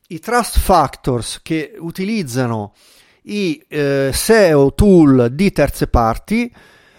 i 0.08 0.20
trust 0.20 0.60
factors 0.60 1.42
che 1.42 1.76
utilizzano 1.78 2.74
i 3.24 3.64
eh, 3.68 4.12
SEO 4.14 4.74
tool 4.74 5.30
di 5.32 5.52
terze 5.52 5.88
parti 5.88 6.52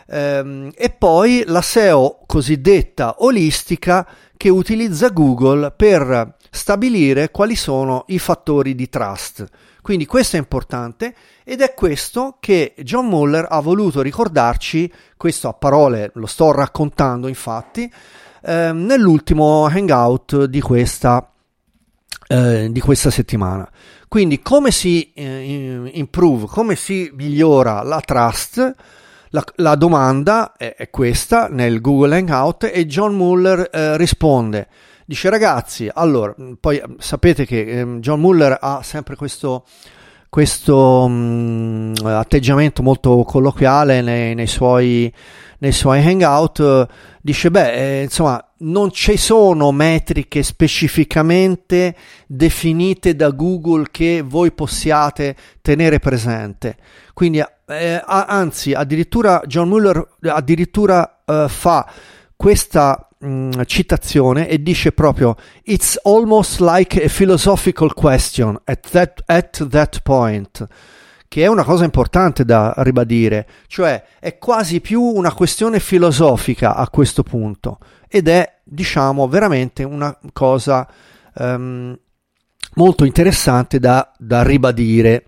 ehm, 0.07 0.70
e 0.74 0.90
poi 0.90 1.44
la 1.46 1.62
SEO 1.62 2.20
cosiddetta 2.26 3.16
olistica 3.18 4.07
che 4.37 4.50
utilizza 4.50 5.09
Google 5.09 5.72
per 5.72 6.37
stabilire 6.50 7.31
quali 7.31 7.57
sono 7.57 8.04
i 8.09 8.18
fattori 8.18 8.74
di 8.74 8.88
trust. 8.88 9.46
Quindi 9.83 10.07
questo 10.07 10.37
è 10.37 10.38
importante 10.38 11.14
ed 11.45 11.61
è 11.61 11.75
questo 11.75 12.37
che 12.41 12.75
John 12.79 13.07
Muller 13.07 13.47
ha 13.49 13.61
voluto 13.61 14.03
ricordarci, 14.03 14.93
questo 15.17 15.49
a 15.49 15.53
parole 15.55 16.11
lo 16.14 16.27
sto 16.27 16.53
raccontando 16.53 17.29
infatti, 17.29 17.91
ehm, 18.43 18.85
nell'ultimo 18.85 19.64
hangout 19.64 20.45
di 20.45 20.61
questa, 20.61 21.33
eh, 22.27 22.69
di 22.71 22.81
questa 22.81 23.11
settimana. 23.11 23.69
Quindi 24.09 24.41
come 24.41 24.71
si 24.71 25.12
eh, 25.12 25.91
improve, 25.93 26.47
come 26.47 26.75
si 26.75 27.11
migliora 27.14 27.83
la 27.83 28.01
trust 28.01 28.75
la, 29.31 29.45
la 29.57 29.75
domanda 29.75 30.55
è, 30.57 30.75
è, 30.75 30.91
questa 30.91 31.49
nel 31.49 31.81
Google 31.81 32.17
Hangout 32.17 32.71
e 32.73 32.87
John 32.87 33.14
Muller 33.14 33.69
eh, 33.71 33.97
risponde. 33.97 34.69
Dice 35.09 35.31
ragazzi, 35.31 35.88
allora, 35.90 36.35
poi 36.61 36.79
sapete 36.99 37.47
che 37.47 37.61
eh, 37.62 37.99
John 37.99 38.21
Muller 38.21 38.59
ha 38.61 38.83
sempre 38.83 39.16
questo, 39.16 39.64
questo 40.29 41.09
mh, 41.09 41.94
atteggiamento 42.05 42.83
molto 42.83 43.23
colloquiale 43.23 44.03
nei, 44.03 44.35
nei, 44.35 44.47
suoi, 44.47 45.11
nei 45.61 45.73
suoi 45.73 46.07
hangout. 46.07 46.87
Dice, 47.23 47.51
beh, 47.51 47.73
eh, 47.73 48.03
insomma, 48.03 48.53
non 48.59 48.90
ci 48.92 49.16
sono 49.16 49.73
metriche 49.73 50.42
specificamente 50.42 51.97
definite 52.27 53.16
da 53.16 53.31
Google 53.31 53.87
che 53.90 54.21
voi 54.23 54.53
possiate 54.53 55.35
tenere 55.62 56.01
presente. 56.01 56.77
Quindi 57.14 57.42
eh, 57.66 58.03
anzi, 58.05 58.75
addirittura 58.75 59.40
John 59.47 59.71
Mueller 59.71 60.07
addirittura 60.21 61.23
eh, 61.25 61.47
fa 61.49 61.90
questa 62.37 63.08
mm, 63.24 63.52
citazione 63.66 64.48
e 64.48 64.62
dice 64.62 64.92
proprio 64.92 65.37
It's 65.64 65.98
almost 66.02 66.61
like 66.61 67.02
a 67.02 67.09
philosophical 67.09 67.92
question 67.94 68.59
at 68.64 68.90
that, 68.90 69.22
at 69.26 69.68
that 69.68 70.00
point 70.02 70.66
che 71.28 71.42
è 71.42 71.46
una 71.46 71.62
cosa 71.62 71.85
importante 71.85 72.46
da 72.46 72.72
ribadire, 72.78 73.46
cioè 73.66 74.02
è 74.18 74.38
quasi 74.38 74.81
più 74.81 75.02
una 75.02 75.35
questione 75.35 75.78
filosofica 75.78 76.74
a 76.74 76.88
questo 76.88 77.22
punto 77.22 77.78
ed 78.09 78.28
è, 78.28 78.61
diciamo, 78.64 79.28
veramente 79.28 79.85
una 79.85 80.18
cosa 80.33 80.88
um, 81.35 81.96
molto 82.74 83.04
interessante 83.04 83.78
da, 83.78 84.11
da 84.16 84.42
ribadire. 84.42 85.26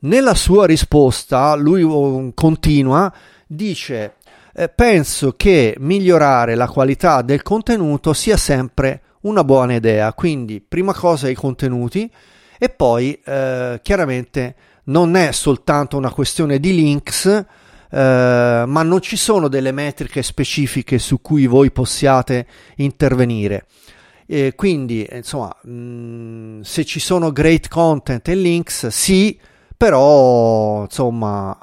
Nella 0.00 0.34
sua 0.34 0.64
risposta 0.66 1.54
lui 1.56 1.82
uh, 1.82 2.30
continua, 2.34 3.12
dice 3.46 4.14
eh, 4.54 4.68
penso 4.68 5.32
che 5.36 5.76
migliorare 5.78 6.54
la 6.54 6.68
qualità 6.68 7.22
del 7.22 7.42
contenuto 7.42 8.12
sia 8.12 8.36
sempre 8.36 9.02
una 9.22 9.44
buona 9.44 9.74
idea, 9.74 10.12
quindi 10.14 10.60
prima 10.60 10.92
cosa 10.92 11.28
i 11.28 11.34
contenuti 11.34 12.10
e 12.58 12.68
poi 12.68 13.18
eh, 13.24 13.80
chiaramente 13.82 14.54
non 14.84 15.16
è 15.16 15.32
soltanto 15.32 15.96
una 15.96 16.10
questione 16.10 16.58
di 16.58 16.74
links, 16.74 17.26
eh, 17.26 18.64
ma 18.66 18.82
non 18.82 19.00
ci 19.00 19.16
sono 19.16 19.48
delle 19.48 19.72
metriche 19.72 20.22
specifiche 20.22 20.98
su 20.98 21.20
cui 21.20 21.46
voi 21.46 21.70
possiate 21.70 22.46
intervenire. 22.76 23.66
E 24.26 24.54
quindi, 24.54 25.06
insomma, 25.10 25.54
mh, 25.62 25.70
mm, 25.70 26.60
se 26.62 26.84
ci 26.84 27.00
sono 27.00 27.32
great 27.32 27.68
content 27.68 28.26
e 28.28 28.34
links, 28.34 28.86
sì, 28.88 29.38
però 29.76 30.82
insomma 30.82 31.56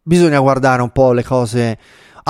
bisogna 0.00 0.38
guardare 0.38 0.80
un 0.80 0.90
po' 0.90 1.12
le 1.12 1.22
cose 1.24 1.78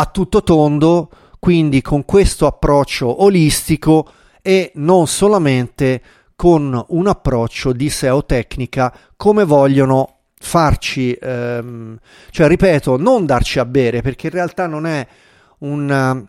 a 0.01 0.07
tutto 0.07 0.45
tondo, 0.45 1.11
quindi 1.41 1.83
con 1.83 2.05
questo 2.05 2.47
approccio 2.47 3.25
olistico 3.25 4.09
e 4.41 4.71
non 4.77 5.09
solamente 5.09 6.01
con 6.37 6.85
un 6.91 7.07
approccio 7.09 7.73
di 7.73 7.91
SEO 7.91 8.25
tecnica 8.25 8.95
come 9.17 9.43
vogliono 9.45 10.19
farci, 10.39 11.13
ehm, 11.13 11.99
cioè 12.31 12.47
ripeto, 12.47 12.97
non 12.97 13.27
darci 13.27 13.59
a 13.59 13.65
bere 13.65 14.01
perché 14.01 14.29
in 14.29 14.33
realtà 14.35 14.69
non 14.69 14.87
è 14.87 15.05
un 15.59 16.27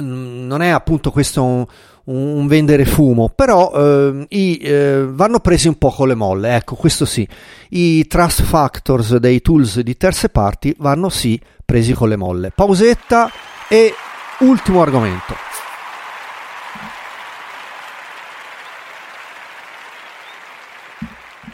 non 0.00 0.62
è 0.62 0.68
appunto 0.68 1.10
questo 1.10 1.42
un, 1.42 1.66
un 2.04 2.46
vendere 2.46 2.84
fumo, 2.84 3.30
però 3.34 3.72
eh, 3.74 4.26
i, 4.30 4.58
eh, 4.58 5.06
vanno 5.08 5.40
presi 5.40 5.68
un 5.68 5.78
po' 5.78 5.90
con 5.90 6.08
le 6.08 6.14
molle, 6.14 6.54
ecco 6.56 6.74
questo 6.74 7.04
sì, 7.04 7.26
i 7.70 8.06
trust 8.06 8.42
factors 8.42 9.16
dei 9.16 9.40
tools 9.40 9.80
di 9.80 9.96
terze 9.96 10.28
parti 10.28 10.74
vanno 10.78 11.08
sì 11.08 11.40
presi 11.64 11.92
con 11.94 12.08
le 12.08 12.16
molle. 12.16 12.52
Pausetta 12.54 13.30
e 13.68 13.94
ultimo 14.40 14.82
argomento. 14.82 15.34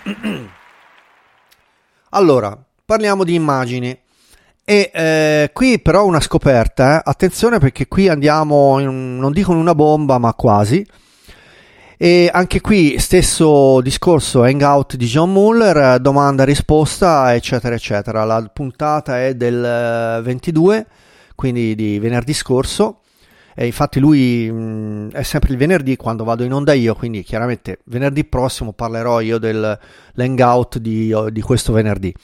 Allora, 2.15 2.55
parliamo 2.85 3.25
di 3.25 3.33
immagini. 3.33 3.99
E 4.65 4.91
eh, 4.95 5.51
qui 5.53 5.81
però 5.81 6.05
una 6.05 6.21
scoperta, 6.21 6.99
eh? 6.99 7.03
attenzione 7.05 7.59
perché 7.59 7.89
qui 7.89 8.09
andiamo, 8.09 8.79
in, 8.79 9.19
non 9.19 9.33
dico 9.33 9.53
in 9.53 9.59
una 9.59 9.75
bomba, 9.75 10.19
ma 10.19 10.33
quasi. 10.35 10.87
E 11.97 12.29
anche 12.33 12.61
qui 12.61 12.99
stesso 12.99 13.81
discorso 13.81 14.43
hangout 14.43 14.97
di 14.97 15.07
John 15.07 15.33
Muller, 15.33 16.01
domanda 16.01 16.45
risposta, 16.45 17.35
eccetera, 17.35 17.75
eccetera. 17.75 18.25
La 18.25 18.51
puntata 18.53 19.21
è 19.21 19.35
del 19.35 20.21
22, 20.23 20.77
eh, 20.77 20.87
quindi 21.35 21.75
di 21.75 21.99
venerdì 21.99 22.33
scorso. 22.33 23.03
E 23.55 23.67
infatti 23.67 24.01
lui 24.01 24.51
mh, 24.51 24.57
mm, 24.57 25.11
è 25.11 25.23
sempre 25.23 25.53
il 25.53 25.59
venerdì 25.59 25.97
quando 25.97 26.25
vado 26.25 26.45
in 26.45 26.53
onda 26.53 26.73
io, 26.73 26.95
quindi 26.95 27.23
chiaramente 27.23 27.81
venerdì 27.85 28.25
prossimo 28.25 28.73
parlerò 28.73 29.21
io 29.21 29.39
dell'hangout 29.39 30.79
di, 30.79 31.15
di 31.31 31.41
questo 31.41 31.73
venerdì. 31.73 32.15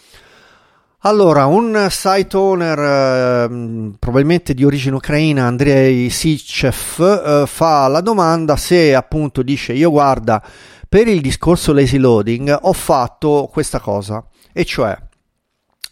Allora, 1.03 1.47
un 1.47 1.87
site 1.91 2.37
owner 2.37 2.77
eh, 2.77 3.93
probabilmente 4.01 4.53
di 4.53 4.65
origine 4.65 4.97
ucraina, 4.97 5.45
Andrei 5.45 6.11
Sichev, 6.11 6.99
eh, 7.01 7.45
fa 7.47 7.87
la 7.87 8.01
domanda 8.01 8.57
se 8.57 8.97
appunto 8.97 9.43
dice 9.43 9.75
io 9.75 9.91
guarda, 9.91 10.43
per 10.89 11.07
il 11.07 11.21
discorso 11.21 11.73
lazy 11.73 11.99
loading 11.99 12.59
ho 12.63 12.73
fatto 12.73 13.49
questa 13.53 13.79
cosa, 13.79 14.27
e 14.53 14.65
cioè 14.65 14.99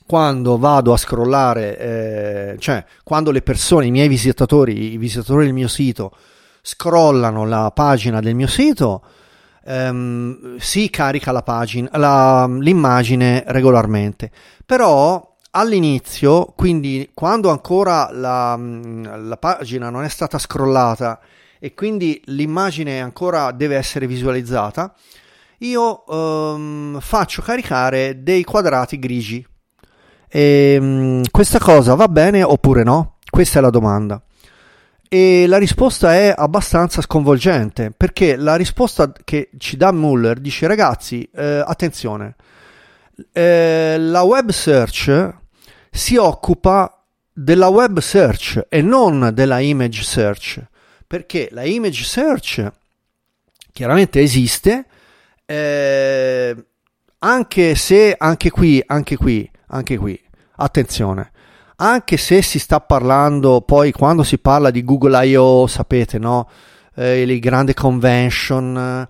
quando 0.05 0.59
vado 0.59 0.92
a 0.92 0.97
scrollare, 0.97 1.79
eh, 1.79 2.57
cioè 2.59 2.85
quando 3.05 3.31
le 3.31 3.42
persone, 3.42 3.87
i 3.87 3.92
miei 3.92 4.09
visitatori, 4.09 4.95
i 4.95 4.97
visitatori 4.97 5.45
del 5.45 5.55
mio 5.55 5.69
sito, 5.69 6.16
scrollano 6.62 7.45
la 7.47 7.71
pagina 7.73 8.19
del 8.19 8.35
mio 8.35 8.49
sito, 8.49 9.03
ehm, 9.66 10.57
si 10.59 10.88
carica 10.90 11.33
la 11.33 11.42
pagina, 11.42 11.90
la, 11.94 12.46
l'immagine 12.46 13.42
regolarmente. 13.46 14.31
Però 14.64 15.37
all'inizio, 15.50 16.52
quindi 16.57 17.11
quando 17.14 17.50
ancora 17.50 18.11
la, 18.12 18.57
la 18.57 19.37
pagina 19.37 19.90
non 19.90 20.05
è 20.05 20.09
stata 20.09 20.38
scrollata 20.38 21.18
e 21.59 21.74
quindi 21.74 22.20
l'immagine 22.26 23.00
ancora 23.00 23.50
deve 23.52 23.76
essere 23.76 24.07
visualizzata, 24.07 24.94
io 25.61 26.07
ehm, 26.07 27.00
faccio 27.00 27.42
caricare 27.42 28.22
dei 28.22 28.44
quadrati 28.44 28.98
grigi. 28.98 29.46
E, 30.29 30.74
ehm, 30.76 31.22
questa 31.31 31.59
cosa 31.59 31.94
va 31.94 32.08
bene 32.08 32.42
oppure 32.42 32.83
no? 32.83 33.17
Questa 33.29 33.58
è 33.58 33.62
la 33.62 33.71
domanda. 33.71 34.21
E 35.09 35.46
la 35.46 35.59
risposta 35.59 36.15
è 36.15 36.35
abbastanza 36.37 37.00
sconvolgente 37.00 37.92
perché 37.96 38.37
la 38.37 38.57
risposta 38.57 39.13
che 39.25 39.50
ci 39.59 39.77
dà 39.77 39.92
Muller 39.92 40.38
dice 40.38 40.67
ragazzi 40.67 41.29
eh, 41.35 41.63
attenzione. 41.65 42.35
Eh, 43.33 43.96
la 43.98 44.23
web 44.23 44.50
search 44.50 45.35
si 45.90 46.17
occupa 46.17 47.04
della 47.33 47.69
web 47.69 47.98
search 48.00 48.67
e 48.69 48.83
non 48.83 49.31
della 49.33 49.61
image 49.61 50.02
search 50.02 50.63
perché 51.07 51.48
la 51.52 51.65
image 51.65 52.02
search 52.02 52.71
chiaramente 53.73 54.21
esiste 54.21 54.87
eh, 55.44 56.57
anche 57.19 57.75
se 57.75 58.15
anche 58.19 58.50
qui 58.50 58.83
anche 58.87 59.17
qui 59.17 59.50
anche 59.69 59.96
qui 59.96 60.21
attenzione 60.57 61.31
anche 61.77 62.16
se 62.16 62.42
si 62.42 62.58
sta 62.58 62.81
parlando 62.81 63.60
poi 63.60 63.92
quando 63.92 64.22
si 64.22 64.38
parla 64.38 64.70
di 64.70 64.83
Google 64.83 65.27
I.O., 65.27 65.66
sapete, 65.66 66.18
no? 66.18 66.48
Eh, 66.94 67.27
le 67.27 67.38
grandi 67.38 67.74
convention 67.74 69.06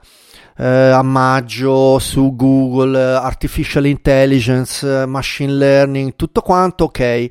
eh, 0.59 0.65
a 0.67 1.03
maggio 1.03 1.99
su 1.99 2.35
Google, 2.35 2.99
artificial 2.99 3.87
intelligence, 3.87 5.07
machine 5.07 5.53
learning, 5.53 6.15
tutto 6.17 6.41
quanto, 6.41 6.85
ok. 6.85 7.29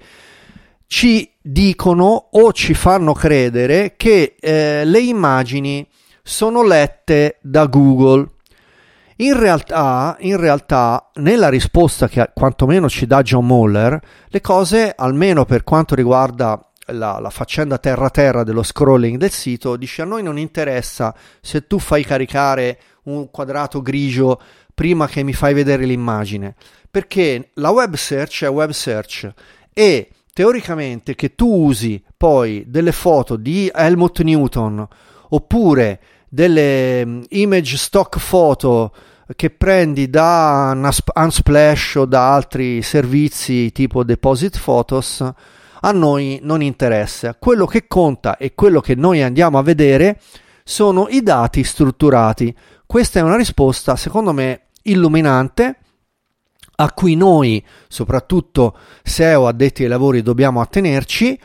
Ci 0.88 1.32
dicono 1.42 2.30
o 2.32 2.54
ci 2.54 2.74
fanno 2.74 3.14
credere 3.14 3.96
che 3.98 4.36
eh, 4.40 4.86
le 4.86 5.00
immagini 5.00 5.86
sono 6.22 6.64
lette 6.64 7.40
da 7.42 7.66
Google. 7.66 8.28
In 9.18 9.40
realtà, 9.40 10.18
in 10.20 10.36
realtà, 10.36 11.10
nella 11.16 11.48
risposta 11.48 12.10
che 12.10 12.32
quantomeno 12.34 12.90
ci 12.90 13.06
dà 13.06 13.22
John 13.22 13.46
Muller, 13.46 13.98
le 14.28 14.42
cose, 14.42 14.94
almeno 14.94 15.46
per 15.46 15.64
quanto 15.64 15.96
riguarda 15.96 16.70
la, 16.88 17.20
la, 17.20 17.30
faccenda 17.30 17.78
terra-terra 17.78 18.44
dello 18.44 18.62
scrolling 18.62 19.18
del 19.18 19.32
sito, 19.32 19.78
dice 19.78 20.02
a 20.02 20.06
noi 20.06 20.22
non 20.22 20.38
interessa 20.38 21.16
se 21.40 21.66
tu 21.66 21.80
fai 21.80 22.04
caricare 22.04 22.78
un 23.04 23.32
quadrato 23.32 23.82
grigio 23.82 24.42
prima 24.74 25.08
che 25.08 25.24
mi 25.24 25.32
fai 25.32 25.54
vedere 25.54 25.86
l'immagine, 25.86 26.54
perché 26.92 27.52
la 27.54 27.70
web 27.70 27.96
search 27.96 28.44
è 28.44 28.50
web 28.50 28.72
search 28.72 29.32
e 29.74 30.10
teoricamente 30.34 31.16
che 31.16 31.36
tu 31.36 31.48
usi 31.48 32.04
poi 32.18 32.66
delle 32.68 32.92
foto 32.92 33.38
di 33.38 33.72
Helmut 33.74 34.20
Newton 34.22 34.86
oppure 35.30 36.00
delle 36.36 37.06
mm, 37.06 37.22
image 37.30 37.78
stock 37.78 38.20
photo 38.20 38.92
che 39.38 39.50
prendi 39.50 40.10
da 40.10 40.78
Unsplash 41.16 41.96
o 41.96 42.06
da 42.06 42.34
altri 42.34 42.84
servizi 42.84 43.72
tipo 43.72 44.04
Deposit 44.04 44.62
Photos, 44.62 45.22
a 45.22 45.92
noi 45.92 46.40
non 46.44 46.62
interessa. 46.62 47.36
Quello 47.36 47.66
che 47.66 47.88
conta 47.88 48.38
e 48.38 48.54
quello 48.54 48.82
che 48.82 48.96
noi 48.96 49.24
andiamo 49.24 49.58
a 49.58 49.64
vedere 49.64 50.20
sono 50.64 51.08
i 51.10 51.24
dati 51.24 51.64
strutturati. 51.64 52.56
Questa 52.86 53.20
è 53.20 53.24
una 53.24 53.38
risposta, 53.38 53.96
secondo 53.96 54.34
me, 54.34 54.66
illuminante 54.84 55.78
a 56.76 56.92
cui 56.92 57.16
noi, 57.16 57.66
soprattutto 57.88 58.78
SEO 59.04 59.48
addetti 59.48 59.84
ai 59.84 59.90
lavori, 59.90 60.22
dobbiamo 60.22 60.60
attenerci 60.60 61.40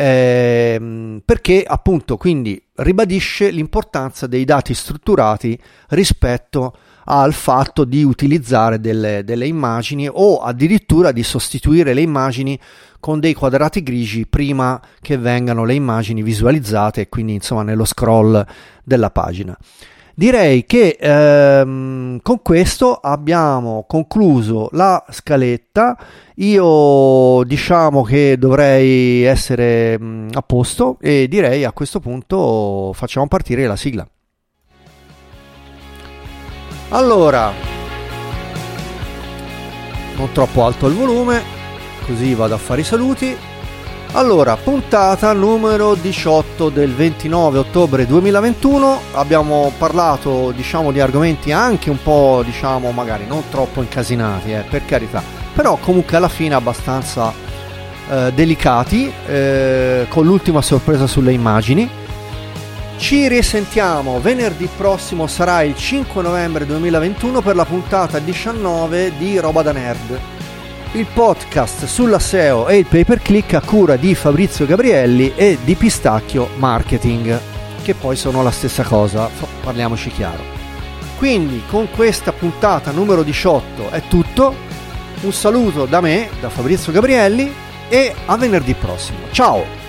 ehm, 0.00 1.20
perché 1.24 1.62
appunto 1.66 2.16
quindi 2.16 2.60
ribadisce 2.76 3.50
l'importanza 3.50 4.26
dei 4.26 4.44
dati 4.44 4.72
strutturati 4.72 5.58
rispetto 5.88 6.74
al 7.04 7.34
fatto 7.34 7.84
di 7.84 8.02
utilizzare 8.02 8.80
delle, 8.80 9.24
delle 9.24 9.46
immagini 9.46 10.08
o 10.10 10.38
addirittura 10.38 11.12
di 11.12 11.22
sostituire 11.22 11.92
le 11.92 12.00
immagini 12.00 12.58
con 12.98 13.20
dei 13.20 13.34
quadrati 13.34 13.82
grigi 13.82 14.26
prima 14.26 14.80
che 15.00 15.18
vengano 15.18 15.64
le 15.64 15.74
immagini 15.74 16.22
visualizzate 16.22 17.08
quindi 17.08 17.34
insomma 17.34 17.62
nello 17.62 17.84
scroll 17.84 18.44
della 18.84 19.10
pagina. 19.10 19.56
Direi 20.14 20.64
che 20.66 20.96
ehm, 21.00 22.20
con 22.22 22.42
questo 22.42 22.94
abbiamo 22.94 23.84
concluso 23.86 24.68
la 24.72 25.04
scaletta. 25.08 25.96
Io 26.36 27.42
diciamo 27.44 28.02
che 28.02 28.36
dovrei 28.38 29.22
essere 29.22 29.98
mh, 29.98 30.04
mm, 30.04 30.28
a 30.32 30.42
posto 30.42 30.96
e 31.00 31.28
direi 31.28 31.64
a 31.64 31.72
questo 31.72 32.00
punto 32.00 32.92
facciamo 32.94 33.26
partire 33.28 33.66
la 33.66 33.76
sigla. 33.76 34.06
Allora, 36.90 37.52
non 40.16 40.32
troppo 40.32 40.64
alto 40.64 40.88
il 40.88 40.94
volume, 40.94 41.40
così 42.04 42.34
vado 42.34 42.54
a 42.54 42.58
fare 42.58 42.80
i 42.80 42.84
saluti. 42.84 43.49
Allora, 44.12 44.56
puntata 44.56 45.32
numero 45.32 45.94
18 45.94 46.68
del 46.70 46.92
29 46.92 47.58
ottobre 47.58 48.06
2021. 48.06 49.00
Abbiamo 49.12 49.72
parlato, 49.78 50.50
diciamo, 50.50 50.90
di 50.90 50.98
argomenti 50.98 51.52
anche 51.52 51.90
un 51.90 52.02
po', 52.02 52.42
diciamo, 52.44 52.90
magari 52.90 53.24
non 53.24 53.44
troppo 53.48 53.80
incasinati, 53.80 54.52
eh, 54.52 54.64
per 54.68 54.84
carità, 54.84 55.22
però 55.54 55.76
comunque 55.76 56.16
alla 56.16 56.28
fine 56.28 56.54
abbastanza 56.54 57.32
eh, 58.10 58.32
delicati, 58.34 59.12
eh, 59.28 60.06
con 60.08 60.26
l'ultima 60.26 60.60
sorpresa 60.60 61.06
sulle 61.06 61.32
immagini. 61.32 61.88
Ci 62.96 63.28
risentiamo 63.28 64.20
venerdì 64.20 64.68
prossimo, 64.76 65.28
sarà 65.28 65.62
il 65.62 65.76
5 65.76 66.20
novembre 66.20 66.66
2021 66.66 67.42
per 67.42 67.54
la 67.54 67.64
puntata 67.64 68.18
19 68.18 69.12
di 69.16 69.38
Roba 69.38 69.62
da 69.62 69.70
Nerd 69.70 70.39
il 70.92 71.06
podcast 71.06 71.84
sulla 71.84 72.18
SEO 72.18 72.66
e 72.66 72.78
il 72.78 72.86
pay 72.86 73.04
per 73.04 73.22
click 73.22 73.54
a 73.54 73.60
cura 73.60 73.94
di 73.94 74.14
Fabrizio 74.14 74.66
Gabrielli 74.66 75.32
e 75.36 75.56
di 75.62 75.76
Pistacchio 75.76 76.48
Marketing, 76.56 77.38
che 77.82 77.94
poi 77.94 78.16
sono 78.16 78.42
la 78.42 78.50
stessa 78.50 78.82
cosa, 78.82 79.30
parliamoci 79.62 80.10
chiaro. 80.10 80.42
Quindi 81.16 81.62
con 81.68 81.88
questa 81.90 82.32
puntata 82.32 82.90
numero 82.90 83.22
18 83.22 83.90
è 83.90 84.02
tutto, 84.08 84.54
un 85.20 85.32
saluto 85.32 85.86
da 85.86 86.00
me, 86.00 86.28
da 86.40 86.48
Fabrizio 86.48 86.92
Gabrielli 86.92 87.52
e 87.88 88.14
a 88.26 88.36
venerdì 88.36 88.74
prossimo. 88.74 89.18
Ciao! 89.30 89.79